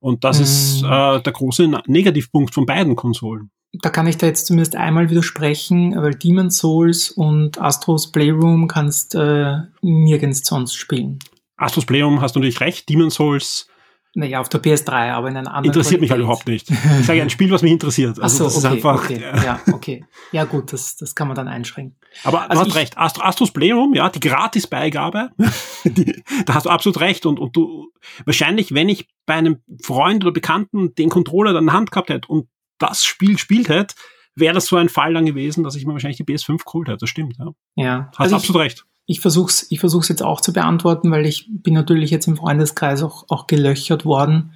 Und 0.01 0.25
das 0.25 0.39
mhm. 0.39 0.45
ist 0.45 0.83
äh, 0.83 1.23
der 1.23 1.33
große 1.33 1.71
Negativpunkt 1.87 2.55
von 2.55 2.67
beiden 2.67 2.97
Konsolen. 2.97 3.51
Da 3.73 3.91
kann 3.91 4.09
ich 4.09 4.17
da 4.17 4.27
jetzt 4.27 4.47
zumindest 4.47 4.75
einmal 4.75 5.11
widersprechen, 5.11 5.95
weil 5.95 6.15
Demon's 6.15 6.59
Souls 6.59 7.11
und 7.11 7.61
Astros 7.61 8.11
Playroom 8.11 8.67
kannst 8.67 9.15
äh, 9.15 9.59
nirgends 9.81 10.45
sonst 10.45 10.75
spielen. 10.75 11.21
Astros 11.57 11.87
Playroom 11.87 12.21
hast 12.21 12.35
du 12.35 12.41
natürlich 12.41 12.61
recht, 12.61 12.89
Demon's 12.89 13.15
Souls 13.15 13.69
naja, 14.15 14.41
auf 14.41 14.49
der 14.49 14.61
PS3, 14.61 15.13
aber 15.13 15.29
in 15.29 15.37
einer 15.37 15.55
anderen 15.55 15.67
Interessiert 15.67 16.01
Qualität. 16.01 16.01
mich 16.01 16.11
halt 16.11 16.21
überhaupt 16.21 16.49
nicht. 16.49 16.71
Ich 16.71 17.07
sage 17.07 17.23
ein 17.23 17.31
Spiel, 17.31 17.51
was 17.53 17.63
mich 17.63 17.71
interessiert. 17.71 18.21
Also 18.21 18.39
so, 18.39 18.45
das 18.45 18.57
okay, 18.57 18.67
ist 18.67 18.73
einfach. 18.73 19.05
Okay. 19.05 19.21
Ja. 19.21 19.45
ja, 19.45 19.61
okay. 19.73 20.05
Ja, 20.33 20.45
gut, 20.45 20.73
das, 20.73 20.97
das 20.97 21.15
kann 21.15 21.29
man 21.29 21.37
dann 21.37 21.47
einschränken. 21.47 21.97
Aber 22.25 22.51
also 22.51 22.65
du 22.65 22.71
hast 22.71 22.77
recht, 22.77 22.99
Ast 22.99 23.23
Astros 23.23 23.53
Playroom, 23.53 23.95
ja, 23.95 24.09
die 24.09 24.19
Gratisbeigabe, 24.19 25.31
die, 25.85 26.23
da 26.45 26.55
hast 26.55 26.67
du 26.67 26.71
absolut 26.71 26.99
recht. 27.01 27.25
Und, 27.25 27.39
und 27.39 27.55
du, 27.55 27.93
wahrscheinlich, 28.25 28.75
wenn 28.75 28.89
ich 28.89 29.09
bei 29.27 29.35
einem 29.35 29.59
Freund 29.83 30.25
oder 30.25 30.33
Bekannten 30.33 30.95
den 30.97 31.09
Controller 31.09 31.53
dann 31.53 31.65
in 31.65 31.67
der 31.67 31.77
Hand 31.77 31.93
gehabt 31.93 32.11
hätte 32.11 32.27
und 32.27 32.49
das 32.79 33.05
Spiel 33.05 33.35
gespielt 33.35 33.69
hätte, 33.69 33.95
wäre 34.35 34.55
das 34.55 34.67
so 34.67 34.77
ein 34.77 34.89
Fall 34.89 35.15
dann 35.15 35.27
gewesen, 35.27 35.63
dass 35.63 35.77
ich 35.77 35.87
mir 35.87 35.93
wahrscheinlich 35.93 36.17
die 36.17 36.25
PS5 36.25 36.65
geholt 36.65 36.89
hätte. 36.89 36.99
Das 36.99 37.11
stimmt, 37.11 37.37
ja. 37.39 37.53
Ja. 37.77 38.09
Hast 38.11 38.21
also 38.21 38.37
absolut 38.37 38.63
recht. 38.63 38.87
Ich 39.07 39.21
versuch's, 39.21 39.67
ich 39.71 39.81
versuch's 39.81 40.09
jetzt 40.09 40.23
auch 40.23 40.41
zu 40.41 40.53
beantworten, 40.53 41.11
weil 41.11 41.27
ich 41.27 41.47
bin 41.49 41.75
natürlich 41.75 42.11
jetzt 42.11 42.29
im 42.29 42.37
Freundeskreis 42.37 43.03
auch, 43.03 43.25
auch 43.29 43.47
gelöchert 43.47 44.05
worden. 44.05 44.53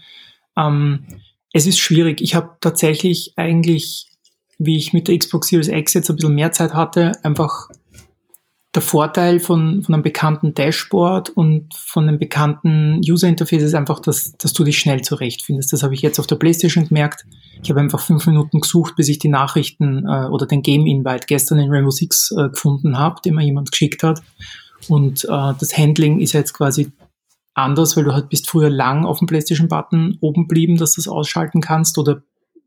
Ähm, 0.56 1.04
es 1.52 1.66
ist 1.66 1.78
schwierig. 1.78 2.20
Ich 2.20 2.34
habe 2.34 2.56
tatsächlich 2.60 3.32
eigentlich, 3.36 4.08
wie 4.58 4.76
ich 4.76 4.92
mit 4.92 5.08
der 5.08 5.18
Xbox 5.18 5.48
Series 5.48 5.68
X 5.68 5.94
jetzt 5.94 6.10
ein 6.10 6.16
bisschen 6.16 6.34
mehr 6.34 6.52
Zeit 6.52 6.74
hatte, 6.74 7.12
einfach 7.24 7.68
der 8.74 8.82
Vorteil 8.82 9.38
von, 9.38 9.82
von 9.82 9.94
einem 9.94 10.02
bekannten 10.02 10.52
Dashboard 10.52 11.30
und 11.30 11.72
von 11.74 12.08
einem 12.08 12.18
bekannten 12.18 13.00
User 13.08 13.28
Interface 13.28 13.62
ist 13.62 13.74
einfach, 13.74 14.00
dass, 14.00 14.32
dass 14.32 14.52
du 14.52 14.64
dich 14.64 14.78
schnell 14.78 15.02
zurechtfindest. 15.02 15.72
Das 15.72 15.84
habe 15.84 15.94
ich 15.94 16.02
jetzt 16.02 16.18
auf 16.18 16.26
der 16.26 16.36
PlayStation 16.36 16.88
gemerkt. 16.88 17.24
Ich 17.62 17.70
habe 17.70 17.80
einfach 17.80 18.00
fünf 18.00 18.26
Minuten 18.26 18.60
gesucht, 18.60 18.96
bis 18.96 19.08
ich 19.08 19.20
die 19.20 19.28
Nachrichten 19.28 20.04
äh, 20.08 20.26
oder 20.26 20.46
den 20.46 20.62
Game 20.62 20.86
Invite 20.86 21.26
gestern 21.28 21.60
in 21.60 21.70
Rainbow 21.70 21.92
Six 21.92 22.32
äh, 22.36 22.48
gefunden 22.48 22.98
habe, 22.98 23.20
den 23.24 23.36
mir 23.36 23.44
jemand 23.44 23.70
geschickt 23.70 24.02
hat. 24.02 24.22
Und 24.88 25.24
äh, 25.24 25.28
das 25.28 25.78
Handling 25.78 26.18
ist 26.18 26.32
jetzt 26.32 26.52
quasi 26.52 26.90
anders, 27.54 27.96
weil 27.96 28.04
du 28.04 28.12
halt 28.12 28.28
bist 28.28 28.50
früher 28.50 28.70
lang 28.70 29.04
auf 29.04 29.20
dem 29.20 29.28
PlayStation-Button 29.28 30.18
oben 30.20 30.48
blieben, 30.48 30.76
dass 30.76 30.94
du 30.94 31.00
es 31.00 31.06
ausschalten 31.06 31.60
kannst 31.60 31.96
oder 31.96 32.22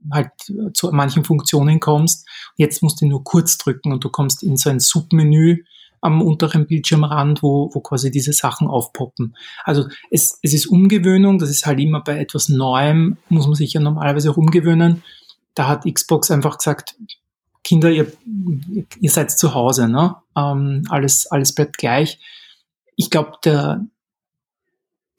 halt 0.10 0.30
zu 0.74 0.90
manchen 0.92 1.26
Funktionen 1.26 1.82
kommst. 1.82 2.26
Jetzt 2.56 2.82
musst 2.82 3.02
du 3.02 3.06
nur 3.06 3.26
kurz 3.26 3.58
drücken 3.58 3.92
und 3.92 4.06
du 4.06 4.10
kommst 4.10 4.42
in 4.42 4.56
so 4.56 4.70
ein 4.70 4.80
Submenü 4.80 5.64
am 6.02 6.22
unteren 6.22 6.68
Bildschirmrand, 6.68 7.44
wo, 7.44 7.70
wo 7.74 7.80
quasi 7.82 8.12
diese 8.12 8.34
Sachen 8.34 8.68
aufpoppen. 8.68 9.36
Also 9.64 9.88
es, 10.12 10.40
es 10.42 10.54
ist 10.54 10.68
Umgewöhnung, 10.68 11.40
das 11.40 11.50
ist 11.50 11.66
halt 11.66 11.80
immer 11.80 12.02
bei 12.02 12.20
etwas 12.20 12.50
Neuem, 12.50 13.18
muss 13.30 13.48
man 13.48 13.56
sich 13.56 13.74
ja 13.74 13.82
normalerweise 13.82 14.32
auch 14.32 14.38
umgewöhnen. 14.38 15.04
Da 15.54 15.68
hat 15.68 15.86
Xbox 15.92 16.30
einfach 16.32 16.58
gesagt, 16.58 16.96
Kinder, 17.64 17.92
ihr, 17.92 18.12
ihr 19.00 19.12
seid 19.12 19.32
zu 19.32 19.54
Hause, 19.54 19.90
ne? 19.90 20.16
Ähm, 20.38 20.84
alles, 20.90 21.28
alles 21.28 21.54
bleibt 21.54 21.78
gleich. 21.78 22.20
Ich 22.96 23.10
glaube, 23.10 23.34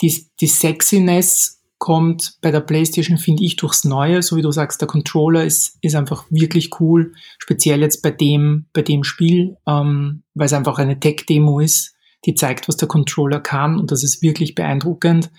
die, 0.01 0.27
die 0.41 0.47
Sexiness 0.47 1.59
kommt 1.79 2.39
bei 2.41 2.51
der 2.51 2.61
PlayStation, 2.61 3.19
finde 3.19 3.45
ich, 3.45 3.57
durchs 3.57 3.85
Neue, 3.85 4.23
so 4.23 4.37
wie 4.37 4.43
du 4.43 4.51
sagst, 4.51 4.81
der 4.81 4.89
Controller 4.89 5.45
ist, 5.45 5.79
ist 5.81 5.95
einfach 5.95 6.25
wirklich 6.29 6.81
cool, 6.81 7.15
speziell 7.39 7.81
jetzt 7.81 8.03
bei 8.03 8.11
dem, 8.11 8.67
bei 8.73 8.83
dem 8.83 9.05
Spiel, 9.05 9.57
ähm, 9.67 10.23
weil 10.39 10.47
es 10.47 10.53
einfach 10.53 10.79
eine 10.79 10.99
Tech-Demo 10.99 11.61
ist, 11.61 11.95
die 12.25 12.35
zeigt, 12.35 12.69
was 12.69 12.77
der 12.77 12.89
Controller 12.89 13.41
kann 13.41 13.79
und 13.79 13.91
das 13.91 14.03
ist 14.03 14.23
wirklich 14.23 14.55
beeindruckend. 14.55 15.31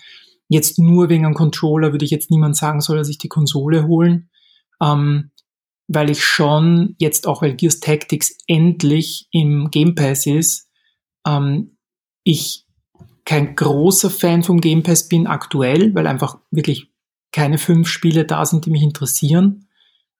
Jetzt 0.48 0.78
nur 0.78 1.08
wegen 1.08 1.26
einem 1.26 1.34
Controller 1.34 1.92
würde 1.92 2.04
ich 2.04 2.10
jetzt 2.10 2.30
niemand 2.30 2.56
sagen, 2.56 2.80
soll 2.80 2.98
er 2.98 3.04
sich 3.04 3.18
die 3.18 3.28
Konsole 3.28 3.86
holen, 3.86 4.30
ähm, 4.82 5.30
weil 5.88 6.10
ich 6.10 6.24
schon 6.24 6.94
jetzt 6.98 7.26
auch, 7.26 7.42
weil 7.42 7.54
Gears 7.54 7.80
Tactics 7.80 8.36
endlich 8.46 9.28
im 9.30 9.70
Game 9.70 9.94
Pass 9.94 10.26
ist, 10.26 10.68
ähm, 11.26 11.76
ich 12.24 12.66
kein 13.24 13.54
großer 13.54 14.10
Fan 14.10 14.42
vom 14.42 14.60
Game 14.60 14.82
Pass 14.82 15.08
bin 15.08 15.26
aktuell, 15.26 15.94
weil 15.94 16.06
einfach 16.06 16.38
wirklich 16.50 16.90
keine 17.32 17.58
fünf 17.58 17.88
Spiele 17.88 18.24
da 18.24 18.44
sind, 18.44 18.66
die 18.66 18.70
mich 18.70 18.82
interessieren. 18.82 19.68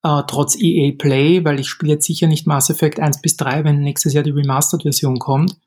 Uh, 0.02 0.22
trotz 0.26 0.56
EA 0.58 0.92
Play, 0.96 1.44
weil 1.44 1.60
ich 1.60 1.68
spiele 1.68 1.92
jetzt 1.92 2.06
sicher 2.06 2.26
nicht 2.26 2.46
Mass 2.46 2.70
Effect 2.70 2.98
1 3.00 3.20
bis 3.20 3.36
3, 3.36 3.64
wenn 3.64 3.80
nächstes 3.80 4.14
Jahr 4.14 4.24
die 4.24 4.30
Remastered-Version 4.30 5.18
kommt. 5.18 5.58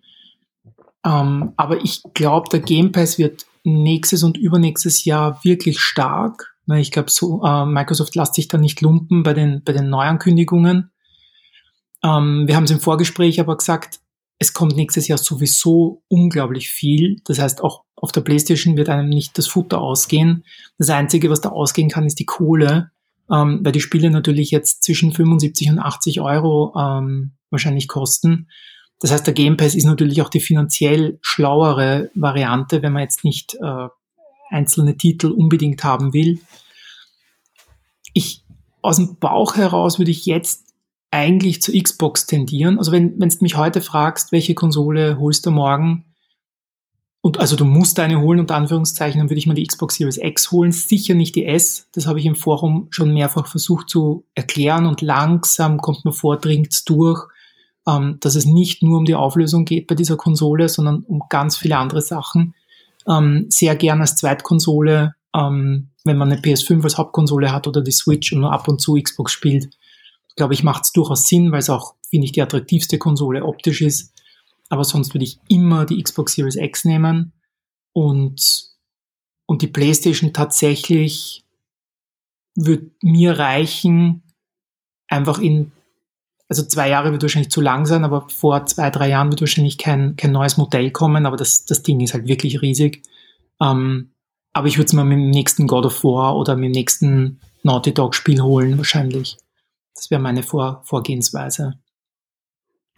Ähm, 1.05 1.53
aber 1.55 1.83
ich 1.83 2.01
glaube, 2.15 2.49
der 2.49 2.61
Game 2.61 2.91
Pass 2.91 3.19
wird 3.19 3.45
nächstes 3.63 4.23
und 4.23 4.37
übernächstes 4.37 5.05
Jahr 5.05 5.43
wirklich 5.43 5.79
stark. 5.79 6.55
Weil 6.65 6.81
ich 6.81 6.91
glaube, 6.91 7.11
so, 7.11 7.43
uh, 7.43 7.65
Microsoft 7.65 8.15
lässt 8.15 8.35
sich 8.35 8.47
da 8.47 8.57
nicht 8.57 8.81
lumpen 8.81 9.21
bei 9.21 9.33
den, 9.33 9.63
bei 9.63 9.73
den 9.73 9.89
Neuankündigungen. 9.89 10.91
Um, 12.01 12.47
wir 12.47 12.55
haben 12.55 12.65
es 12.65 12.71
im 12.71 12.79
Vorgespräch 12.79 13.39
aber 13.39 13.55
gesagt, 13.55 13.99
es 14.39 14.51
kommt 14.51 14.75
nächstes 14.75 15.07
Jahr 15.07 15.17
sowieso 15.17 16.03
unglaublich 16.09 16.69
viel. 16.69 17.21
Das 17.25 17.39
heißt, 17.39 17.61
auch 17.61 17.83
auf 17.95 18.11
der 18.11 18.21
PlayStation 18.21 18.75
wird 18.75 18.89
einem 18.89 19.07
nicht 19.07 19.37
das 19.37 19.47
Futter 19.47 19.79
ausgehen. 19.79 20.43
Das 20.77 20.89
Einzige, 20.89 21.29
was 21.29 21.39
da 21.41 21.49
ausgehen 21.49 21.89
kann, 21.89 22.05
ist 22.05 22.19
die 22.19 22.25
Kohle, 22.25 22.91
ähm, 23.33 23.61
weil 23.63 23.71
die 23.71 23.81
Spiele 23.81 24.11
natürlich 24.11 24.51
jetzt 24.51 24.83
zwischen 24.83 25.11
75 25.11 25.69
und 25.71 25.79
80 25.79 26.21
Euro 26.21 26.73
ähm, 26.77 27.33
wahrscheinlich 27.49 27.87
kosten. 27.87 28.49
Das 28.99 29.11
heißt, 29.11 29.25
der 29.25 29.33
Game 29.33 29.57
Pass 29.57 29.75
ist 29.75 29.85
natürlich 29.85 30.21
auch 30.21 30.29
die 30.29 30.39
finanziell 30.39 31.17
schlauere 31.21 32.09
Variante, 32.13 32.81
wenn 32.81 32.93
man 32.93 33.01
jetzt 33.01 33.23
nicht 33.23 33.55
äh, 33.55 33.87
einzelne 34.49 34.95
Titel 34.95 35.27
unbedingt 35.31 35.83
haben 35.83 36.13
will. 36.13 36.39
Ich 38.13 38.43
aus 38.81 38.97
dem 38.97 39.17
Bauch 39.17 39.55
heraus 39.55 39.97
würde 39.97 40.11
ich 40.11 40.25
jetzt 40.25 40.73
eigentlich 41.09 41.61
zur 41.61 41.79
Xbox 41.81 42.25
tendieren. 42.25 42.77
Also 42.77 42.91
wenn, 42.91 43.19
wenn 43.19 43.29
du 43.29 43.37
mich 43.41 43.55
heute 43.55 43.81
fragst, 43.81 44.31
welche 44.31 44.55
Konsole 44.55 45.17
holst 45.19 45.45
du 45.45 45.51
morgen, 45.51 46.12
und 47.25 47.39
also 47.39 47.55
du 47.55 47.63
musst 47.63 48.01
eine 48.01 48.19
holen, 48.19 48.41
unter 48.41 48.55
Anführungszeichen, 48.55 49.19
dann 49.19 49.29
würde 49.29 49.39
ich 49.39 49.47
mal 49.47 49.53
die 49.53 49.65
Xbox 49.65 49.95
Series 49.95 50.17
X 50.17 50.51
holen, 50.51 50.73
sicher 50.73 51.13
nicht 51.13 51.35
die 51.37 51.45
S. 51.45 51.87
Das 51.93 52.05
habe 52.05 52.19
ich 52.19 52.25
im 52.25 52.35
Forum 52.35 52.87
schon 52.89 53.13
mehrfach 53.13 53.47
versucht 53.47 53.89
zu 53.89 54.25
erklären 54.35 54.85
und 54.85 54.99
langsam 54.99 55.79
kommt 55.79 56.03
man 56.03 56.13
vor, 56.13 56.35
dringt 56.35 56.89
durch, 56.89 57.25
ähm, 57.87 58.17
dass 58.19 58.35
es 58.35 58.45
nicht 58.45 58.83
nur 58.83 58.97
um 58.97 59.05
die 59.05 59.15
Auflösung 59.15 59.63
geht 59.63 59.87
bei 59.87 59.95
dieser 59.95 60.17
Konsole, 60.17 60.67
sondern 60.67 61.03
um 61.07 61.23
ganz 61.29 61.55
viele 61.55 61.77
andere 61.77 62.01
Sachen. 62.01 62.55
Ähm, 63.07 63.45
sehr 63.47 63.77
gern 63.77 64.01
als 64.01 64.17
Zweitkonsole, 64.17 65.15
ähm, 65.33 65.91
wenn 66.03 66.17
man 66.17 66.29
eine 66.29 66.41
PS5 66.41 66.83
als 66.83 66.97
Hauptkonsole 66.97 67.53
hat 67.53 67.67
oder 67.67 67.81
die 67.81 67.91
Switch 67.93 68.33
und 68.33 68.41
nur 68.41 68.51
ab 68.51 68.67
und 68.67 68.81
zu 68.81 68.95
Xbox 69.01 69.31
spielt, 69.31 69.69
glaube 70.35 70.55
ich, 70.55 70.63
macht 70.65 70.83
es 70.83 70.91
durchaus 70.91 71.25
Sinn, 71.29 71.53
weil 71.53 71.59
es 71.59 71.69
auch, 71.69 71.95
finde 72.09 72.25
ich, 72.25 72.33
die 72.33 72.41
attraktivste 72.41 72.97
Konsole 72.97 73.45
optisch 73.45 73.81
ist. 73.81 74.12
Aber 74.69 74.83
sonst 74.83 75.13
würde 75.13 75.25
ich 75.25 75.39
immer 75.47 75.85
die 75.85 76.01
Xbox 76.01 76.33
Series 76.33 76.55
X 76.55 76.85
nehmen 76.85 77.33
und, 77.93 78.71
und 79.45 79.61
die 79.61 79.67
PlayStation 79.67 80.33
tatsächlich 80.33 81.43
würde 82.55 82.91
mir 83.01 83.37
reichen, 83.37 84.23
einfach 85.07 85.39
in, 85.39 85.71
also 86.47 86.63
zwei 86.63 86.89
Jahre 86.89 87.11
wird 87.11 87.21
wahrscheinlich 87.21 87.51
zu 87.51 87.61
lang 87.61 87.85
sein, 87.85 88.03
aber 88.03 88.29
vor 88.29 88.65
zwei, 88.65 88.89
drei 88.89 89.09
Jahren 89.09 89.29
wird 89.29 89.41
wahrscheinlich 89.41 89.77
kein, 89.77 90.15
kein 90.15 90.31
neues 90.31 90.57
Modell 90.57 90.91
kommen, 90.91 91.25
aber 91.25 91.37
das, 91.37 91.65
das 91.65 91.83
Ding 91.83 91.99
ist 92.01 92.13
halt 92.13 92.27
wirklich 92.27 92.61
riesig. 92.61 93.03
Ähm, 93.61 94.11
aber 94.53 94.67
ich 94.67 94.77
würde 94.77 94.85
es 94.85 94.93
mal 94.93 95.03
mit 95.03 95.17
dem 95.17 95.29
nächsten 95.31 95.67
God 95.67 95.85
of 95.85 96.03
War 96.03 96.37
oder 96.37 96.55
mit 96.55 96.65
dem 96.65 96.71
nächsten 96.71 97.39
Naughty 97.63 97.93
Dog 97.93 98.13
Spiel 98.13 98.41
holen, 98.41 98.77
wahrscheinlich. 98.77 99.37
Das 99.95 100.11
wäre 100.11 100.21
meine 100.21 100.43
Vor 100.43 100.81
Vorgehensweise. 100.85 101.79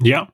Ja. 0.01 0.29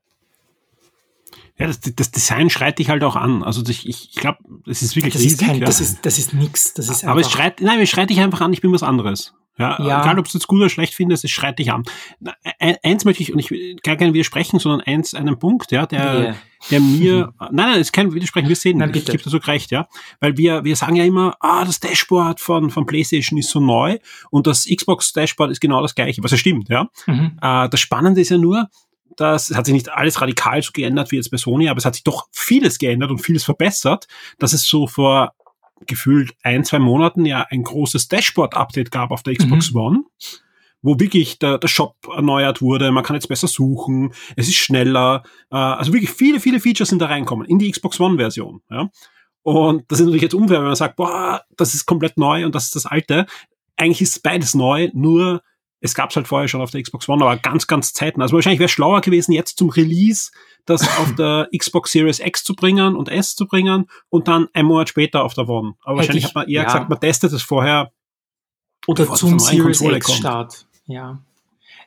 Ja, 1.61 1.67
das, 1.67 1.79
das, 1.79 2.11
Design 2.11 2.49
schreit 2.49 2.79
dich 2.79 2.89
halt 2.89 3.03
auch 3.03 3.15
an. 3.15 3.43
Also 3.43 3.63
ich, 3.67 3.87
ich 3.87 4.15
glaube, 4.15 4.39
es 4.65 4.81
ist 4.81 4.95
wirklich 4.95 5.13
das 5.13 5.21
riesig. 5.21 5.41
Ist 5.41 5.47
kein, 5.47 5.59
ja. 5.59 5.65
Das 5.65 5.79
ist, 5.79 6.05
das 6.05 6.17
ist 6.17 6.33
nix. 6.33 6.73
Das 6.73 6.89
ist 6.89 7.03
Aber 7.03 7.21
es 7.21 7.29
schreit, 7.29 7.61
nein, 7.61 7.79
es 7.79 7.89
schreit 7.89 8.09
dich 8.09 8.19
einfach 8.19 8.41
an, 8.41 8.51
ich 8.51 8.61
bin 8.61 8.71
was 8.71 8.83
anderes. 8.83 9.33
Ja, 9.57 9.77
ja. 9.79 10.01
Egal, 10.01 10.17
ob 10.17 10.29
du 10.29 10.37
es 10.37 10.47
gut 10.47 10.59
oder 10.59 10.69
schlecht 10.69 10.93
findest, 10.93 11.23
es 11.23 11.31
schreit 11.31 11.59
dich 11.59 11.71
an. 11.71 11.83
Eins 12.59 13.05
möchte 13.05 13.21
ich, 13.21 13.31
und 13.33 13.39
ich 13.39 13.51
will 13.51 13.75
gar 13.83 13.95
keine 13.95 14.13
widersprechen, 14.13 14.59
sondern 14.59 14.81
eins, 14.81 15.13
einen 15.13 15.37
Punkt, 15.37 15.71
ja, 15.71 15.85
der, 15.85 16.19
yeah. 16.19 16.35
der 16.71 16.79
mir, 16.79 17.33
nein, 17.39 17.49
nein, 17.51 17.73
es 17.75 17.87
ist 17.87 17.91
kein 17.91 18.13
Widersprechen, 18.13 18.49
wir 18.49 18.55
sehen, 18.55 18.77
nein, 18.77 18.91
ich 18.95 19.05
gebe 19.05 19.17
dir 19.17 19.29
so 19.29 19.37
recht, 19.37 19.69
ja. 19.71 19.87
Weil 20.19 20.37
wir, 20.37 20.63
wir 20.63 20.75
sagen 20.75 20.95
ja 20.95 21.03
immer, 21.03 21.35
ah, 21.41 21.63
das 21.65 21.79
Dashboard 21.79 22.39
von, 22.39 22.71
von 22.71 22.85
PlayStation 22.85 23.37
ist 23.37 23.51
so 23.51 23.59
neu 23.59 23.99
und 24.31 24.47
das 24.47 24.65
Xbox 24.65 25.13
Dashboard 25.13 25.51
ist 25.51 25.61
genau 25.61 25.81
das 25.81 25.93
gleiche, 25.95 26.23
was 26.23 26.31
ja 26.31 26.37
stimmt, 26.37 26.69
ja. 26.69 26.87
Mhm. 27.05 27.37
Äh, 27.41 27.69
das 27.69 27.79
Spannende 27.79 28.21
ist 28.21 28.29
ja 28.29 28.37
nur, 28.37 28.67
das 29.17 29.53
hat 29.53 29.65
sich 29.65 29.73
nicht 29.73 29.89
alles 29.89 30.21
radikal 30.21 30.61
so 30.61 30.71
geändert 30.73 31.11
wie 31.11 31.17
jetzt 31.17 31.31
bei 31.31 31.37
Sony, 31.37 31.69
aber 31.69 31.77
es 31.77 31.85
hat 31.85 31.95
sich 31.95 32.03
doch 32.03 32.27
vieles 32.31 32.77
geändert 32.77 33.11
und 33.11 33.19
vieles 33.19 33.43
verbessert, 33.43 34.07
dass 34.39 34.53
es 34.53 34.65
so 34.65 34.87
vor 34.87 35.33
gefühlt 35.87 36.33
ein, 36.43 36.63
zwei 36.63 36.79
Monaten 36.79 37.25
ja 37.25 37.45
ein 37.49 37.63
großes 37.63 38.07
Dashboard-Update 38.07 38.91
gab 38.91 39.11
auf 39.11 39.23
der 39.23 39.35
Xbox 39.35 39.71
mhm. 39.71 39.79
One, 39.79 40.03
wo 40.81 40.99
wirklich 40.99 41.39
der, 41.39 41.57
der 41.57 41.67
Shop 41.67 41.95
erneuert 42.13 42.61
wurde, 42.61 42.91
man 42.91 43.03
kann 43.03 43.15
jetzt 43.15 43.27
besser 43.27 43.47
suchen, 43.47 44.13
es 44.35 44.47
ist 44.47 44.57
schneller, 44.57 45.23
äh, 45.51 45.55
also 45.55 45.93
wirklich 45.93 46.11
viele, 46.11 46.39
viele 46.39 46.59
Features 46.59 46.89
sind 46.89 46.99
da 46.99 47.07
reinkommen 47.07 47.47
in 47.47 47.59
die 47.59 47.71
Xbox 47.71 47.99
One-Version. 47.99 48.61
Ja? 48.69 48.89
Und 49.43 49.91
das 49.91 49.99
ist 49.99 50.05
natürlich 50.05 50.23
jetzt 50.23 50.35
unfair, 50.35 50.59
wenn 50.59 50.67
man 50.67 50.75
sagt, 50.75 50.95
boah, 50.95 51.43
das 51.57 51.73
ist 51.73 51.85
komplett 51.85 52.17
neu 52.17 52.45
und 52.45 52.53
das 52.53 52.65
ist 52.65 52.75
das 52.75 52.85
alte. 52.85 53.25
Eigentlich 53.75 54.01
ist 54.01 54.21
beides 54.23 54.53
neu, 54.53 54.89
nur 54.93 55.41
es 55.81 55.95
gab 55.95 56.11
es 56.11 56.15
halt 56.15 56.27
vorher 56.27 56.47
schon 56.47 56.61
auf 56.61 56.69
der 56.69 56.81
Xbox 56.81 57.09
One, 57.09 57.25
aber 57.25 57.37
ganz, 57.37 57.65
ganz 57.65 57.91
zeitnah. 57.93 58.23
Also 58.23 58.35
wahrscheinlich 58.35 58.59
wäre 58.59 58.67
es 58.67 58.71
schlauer 58.71 59.01
gewesen, 59.01 59.31
jetzt 59.31 59.57
zum 59.57 59.69
Release 59.69 60.31
das 60.65 60.83
auf 60.99 61.15
der 61.17 61.49
Xbox 61.55 61.91
Series 61.91 62.19
X 62.19 62.43
zu 62.43 62.55
bringen 62.55 62.95
und 62.95 63.09
S 63.09 63.35
zu 63.35 63.47
bringen 63.47 63.87
und 64.09 64.27
dann 64.27 64.47
ein 64.53 64.65
Monat 64.65 64.89
später 64.89 65.23
auf 65.23 65.33
der 65.33 65.49
One. 65.49 65.73
Aber 65.81 65.97
Hätte 65.97 65.97
wahrscheinlich 65.97 66.23
ich, 66.23 66.29
hat 66.29 66.35
man 66.35 66.47
eher 66.47 66.61
ja. 66.61 66.63
gesagt, 66.65 66.89
man 66.89 66.99
testet 66.99 67.33
es 67.33 67.41
vorher. 67.41 67.91
Oder 68.87 69.11
zum 69.13 69.39
Series 69.39 69.81
X 69.81 70.13
Start. 70.13 70.67
Ja. 70.85 71.23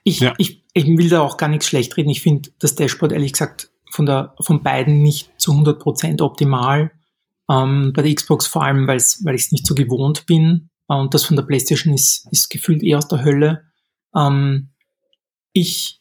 Ich, 0.02 0.20
ja. 0.20 0.34
ich, 0.38 0.64
ich 0.72 0.86
will 0.86 1.08
da 1.08 1.20
auch 1.20 1.36
gar 1.36 1.48
nichts 1.48 1.66
schlecht 1.66 1.96
reden. 1.96 2.10
Ich 2.10 2.20
finde 2.20 2.50
das 2.58 2.74
Dashboard 2.74 3.12
ehrlich 3.12 3.32
gesagt 3.32 3.70
von, 3.90 4.06
der, 4.06 4.34
von 4.40 4.62
beiden 4.62 5.02
nicht 5.02 5.30
zu 5.38 5.52
100% 5.52 6.20
optimal. 6.20 6.90
Ähm, 7.48 7.92
bei 7.94 8.02
der 8.02 8.14
Xbox 8.14 8.46
vor 8.46 8.64
allem, 8.64 8.88
weil 8.88 8.96
ich 8.96 9.44
es 9.44 9.52
nicht 9.52 9.66
so 9.66 9.74
gewohnt 9.74 10.26
bin. 10.26 10.68
Und 10.86 11.14
das 11.14 11.24
von 11.24 11.36
der 11.36 11.44
PlayStation 11.44 11.94
ist, 11.94 12.26
ist 12.30 12.50
gefühlt 12.50 12.82
eher 12.82 12.98
aus 12.98 13.08
der 13.08 13.24
Hölle. 13.24 13.64
Ähm, 14.14 14.68
ich 15.52 16.00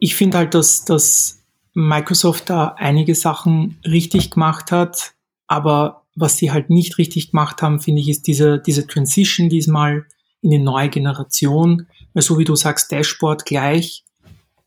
ich 0.00 0.16
finde 0.16 0.38
halt, 0.38 0.54
dass, 0.54 0.84
dass 0.84 1.44
Microsoft 1.74 2.50
da 2.50 2.74
einige 2.78 3.14
Sachen 3.14 3.78
richtig 3.86 4.30
gemacht 4.30 4.72
hat, 4.72 5.12
aber 5.46 6.06
was 6.16 6.36
sie 6.38 6.50
halt 6.50 6.70
nicht 6.70 6.98
richtig 6.98 7.30
gemacht 7.30 7.62
haben, 7.62 7.80
finde 7.80 8.00
ich, 8.00 8.08
ist 8.08 8.26
diese, 8.26 8.58
diese 8.58 8.86
Transition 8.86 9.48
diesmal 9.48 10.06
in 10.40 10.50
die 10.50 10.58
neue 10.58 10.88
Generation. 10.88 11.86
Weil 12.14 12.22
so 12.22 12.38
wie 12.38 12.44
du 12.44 12.56
sagst, 12.56 12.90
Dashboard 12.90 13.44
gleich, 13.44 14.04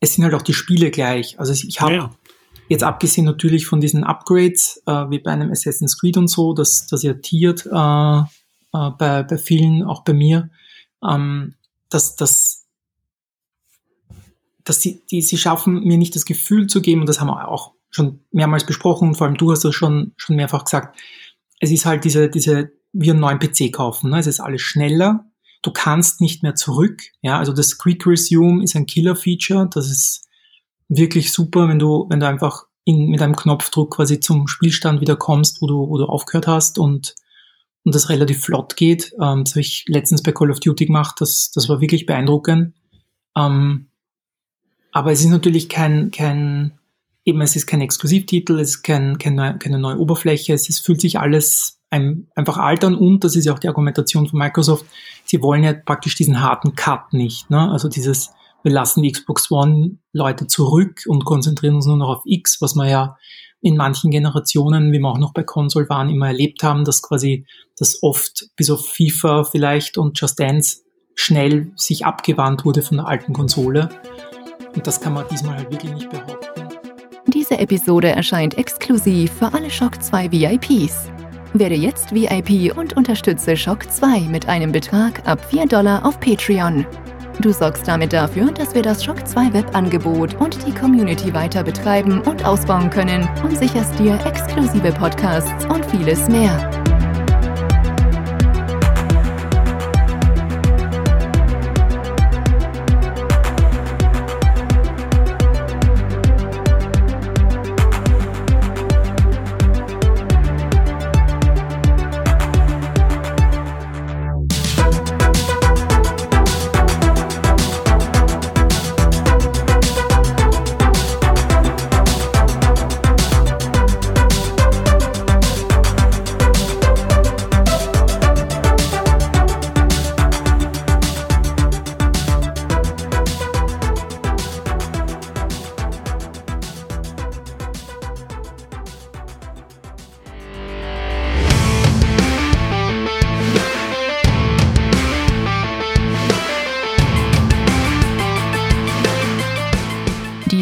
es 0.00 0.14
sind 0.14 0.24
halt 0.24 0.34
auch 0.34 0.42
die 0.42 0.54
Spiele 0.54 0.90
gleich. 0.90 1.38
Also 1.38 1.52
ich 1.52 1.80
habe 1.80 1.94
ja. 1.94 2.10
jetzt 2.68 2.82
abgesehen 2.82 3.26
natürlich 3.26 3.66
von 3.66 3.80
diesen 3.80 4.04
Upgrades, 4.04 4.82
äh, 4.86 5.10
wie 5.10 5.18
bei 5.18 5.32
einem 5.32 5.50
Assassin's 5.50 5.98
Creed 5.98 6.16
und 6.16 6.28
so, 6.28 6.54
dass 6.54 6.86
das 6.86 7.02
ja 7.02 7.14
tiert 7.14 7.66
äh, 7.66 8.18
äh, 8.18 8.22
bei, 8.72 9.22
bei 9.22 9.38
vielen, 9.38 9.82
auch 9.82 10.04
bei 10.04 10.14
mir, 10.14 10.50
ähm, 11.06 11.54
dass 11.94 12.16
das 12.16 12.60
dass 14.64 14.80
sie, 14.80 15.02
die, 15.10 15.20
sie 15.20 15.36
schaffen, 15.36 15.84
mir 15.84 15.98
nicht 15.98 16.16
das 16.16 16.24
Gefühl 16.24 16.66
zu 16.68 16.80
geben, 16.80 17.02
und 17.02 17.08
das 17.08 17.20
haben 17.20 17.28
wir 17.28 17.48
auch 17.48 17.74
schon 17.90 18.20
mehrmals 18.32 18.64
besprochen, 18.64 19.14
vor 19.14 19.26
allem 19.26 19.36
du 19.36 19.52
hast 19.52 19.62
das 19.62 19.74
schon, 19.74 20.14
schon 20.16 20.36
mehrfach 20.36 20.64
gesagt, 20.64 20.98
es 21.60 21.70
ist 21.70 21.84
halt 21.84 22.04
diese, 22.04 22.30
diese, 22.30 22.72
wie 22.92 23.10
einen 23.10 23.20
neuen 23.20 23.38
PC 23.38 23.72
kaufen, 23.72 24.10
ne? 24.10 24.18
es 24.18 24.26
ist 24.26 24.40
alles 24.40 24.62
schneller, 24.62 25.26
du 25.60 25.70
kannst 25.70 26.22
nicht 26.22 26.42
mehr 26.42 26.54
zurück, 26.54 27.02
ja, 27.20 27.38
also 27.38 27.52
das 27.52 27.76
Quick 27.76 28.06
Resume 28.06 28.64
ist 28.64 28.74
ein 28.74 28.86
Killer-Feature, 28.86 29.68
das 29.70 29.90
ist 29.90 30.24
wirklich 30.88 31.30
super, 31.30 31.68
wenn 31.68 31.78
du, 31.78 32.06
wenn 32.08 32.20
du 32.20 32.26
einfach 32.26 32.64
in, 32.84 33.08
mit 33.08 33.22
einem 33.22 33.36
Knopfdruck 33.36 33.96
quasi 33.96 34.20
zum 34.20 34.46
Spielstand 34.46 35.00
wieder 35.00 35.16
kommst, 35.16 35.62
wo 35.62 35.66
du, 35.66 35.88
wo 35.88 35.98
du 35.98 36.04
aufgehört 36.04 36.46
hast. 36.46 36.78
Und, 36.78 37.14
und 37.84 37.94
das 37.94 38.08
relativ 38.08 38.42
flott 38.42 38.76
geht. 38.76 39.12
Ähm, 39.20 39.44
das 39.44 39.52
habe 39.52 39.60
ich 39.60 39.84
letztens 39.88 40.22
bei 40.22 40.32
Call 40.32 40.50
of 40.50 40.60
Duty 40.60 40.86
gemacht, 40.86 41.16
das, 41.20 41.50
das 41.52 41.68
war 41.68 41.80
wirklich 41.80 42.06
beeindruckend. 42.06 42.74
Ähm, 43.36 43.86
aber 44.92 45.12
es 45.12 45.20
ist 45.20 45.30
natürlich 45.30 45.68
kein, 45.68 46.10
kein 46.10 46.78
eben 47.24 47.40
es 47.40 47.56
ist 47.56 47.66
kein 47.66 47.80
Exklusivtitel, 47.80 48.58
es 48.58 48.76
ist 48.76 48.82
kein, 48.82 49.18
keine, 49.18 49.58
keine 49.58 49.78
neue 49.78 49.98
Oberfläche, 49.98 50.52
es 50.52 50.68
ist, 50.68 50.80
fühlt 50.80 51.00
sich 51.00 51.18
alles 51.18 51.80
ein, 51.90 52.28
einfach 52.34 52.58
altern 52.58 52.94
und 52.94 53.24
das 53.24 53.36
ist 53.36 53.46
ja 53.46 53.52
auch 53.52 53.58
die 53.58 53.68
Argumentation 53.68 54.26
von 54.26 54.38
Microsoft, 54.38 54.84
sie 55.24 55.42
wollen 55.42 55.64
ja 55.64 55.72
praktisch 55.72 56.14
diesen 56.16 56.42
harten 56.42 56.74
Cut 56.74 57.12
nicht. 57.12 57.50
Ne? 57.50 57.70
Also 57.70 57.88
dieses, 57.88 58.32
wir 58.62 58.72
lassen 58.72 59.02
die 59.02 59.12
Xbox 59.12 59.50
One 59.50 59.98
Leute 60.12 60.46
zurück 60.46 61.02
und 61.06 61.24
konzentrieren 61.24 61.76
uns 61.76 61.86
nur 61.86 61.96
noch 61.96 62.08
auf 62.08 62.22
X, 62.24 62.60
was 62.60 62.74
wir 62.74 62.88
ja 62.88 63.16
in 63.64 63.78
manchen 63.78 64.10
Generationen, 64.10 64.92
wie 64.92 64.98
wir 64.98 65.08
auch 65.08 65.18
noch 65.18 65.32
bei 65.32 65.42
Console 65.42 65.88
waren, 65.88 66.10
immer 66.10 66.26
erlebt 66.26 66.62
haben, 66.62 66.84
dass 66.84 67.00
quasi 67.00 67.46
das 67.78 68.02
oft 68.02 68.50
bis 68.56 68.68
auf 68.70 68.86
FIFA 68.86 69.44
vielleicht 69.44 69.96
und 69.96 70.20
Just 70.20 70.38
Dance 70.38 70.82
schnell 71.14 71.72
sich 71.74 72.04
abgewandt 72.04 72.66
wurde 72.66 72.82
von 72.82 72.98
der 72.98 73.06
alten 73.06 73.32
Konsole. 73.32 73.88
Und 74.74 74.86
das 74.86 75.00
kann 75.00 75.14
man 75.14 75.24
diesmal 75.30 75.56
halt 75.56 75.72
wirklich 75.72 75.94
nicht 75.94 76.10
behaupten. 76.10 76.60
Diese 77.28 77.58
Episode 77.58 78.08
erscheint 78.08 78.58
exklusiv 78.58 79.32
für 79.32 79.54
alle 79.54 79.70
Shock 79.70 80.02
2 80.02 80.30
VIPs. 80.30 81.10
Werde 81.54 81.74
jetzt 81.74 82.14
VIP 82.14 82.76
und 82.76 82.98
unterstütze 82.98 83.56
Shock 83.56 83.90
2 83.90 84.20
mit 84.28 84.46
einem 84.46 84.72
Betrag 84.72 85.26
ab 85.26 85.42
4 85.48 85.66
Dollar 85.66 86.04
auf 86.04 86.20
Patreon. 86.20 86.84
Du 87.40 87.52
sorgst 87.52 87.86
damit 87.88 88.12
dafür, 88.12 88.52
dass 88.52 88.74
wir 88.74 88.82
das 88.82 89.04
Shock 89.04 89.26
2 89.26 89.52
Webangebot 89.52 90.34
und 90.40 90.66
die 90.66 90.72
Community 90.72 91.34
weiter 91.34 91.64
betreiben 91.64 92.20
und 92.22 92.44
ausbauen 92.44 92.90
können 92.90 93.28
und 93.42 93.58
sicherst 93.58 93.98
dir 93.98 94.18
exklusive 94.24 94.92
Podcasts 94.92 95.66
und 95.66 95.84
vieles 95.86 96.28
mehr. 96.28 96.83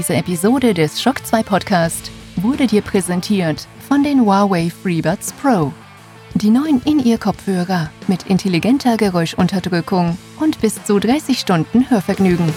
Diese 0.02 0.16
Episode 0.16 0.74
des 0.74 1.00
Shock 1.00 1.24
2 1.24 1.44
Podcast 1.44 2.10
wurde 2.34 2.66
dir 2.66 2.82
präsentiert 2.82 3.68
von 3.86 4.02
den 4.02 4.22
Huawei 4.22 4.68
FreeBuds 4.68 5.32
Pro. 5.34 5.72
Die 6.34 6.50
neuen 6.50 6.82
In-Ear-Kopfhörer 6.82 7.88
mit 8.08 8.24
intelligenter 8.24 8.96
Geräuschunterdrückung 8.96 10.18
und 10.40 10.60
bis 10.60 10.82
zu 10.82 10.98
30 10.98 11.38
Stunden 11.38 11.88
Hörvergnügen. 11.88 12.52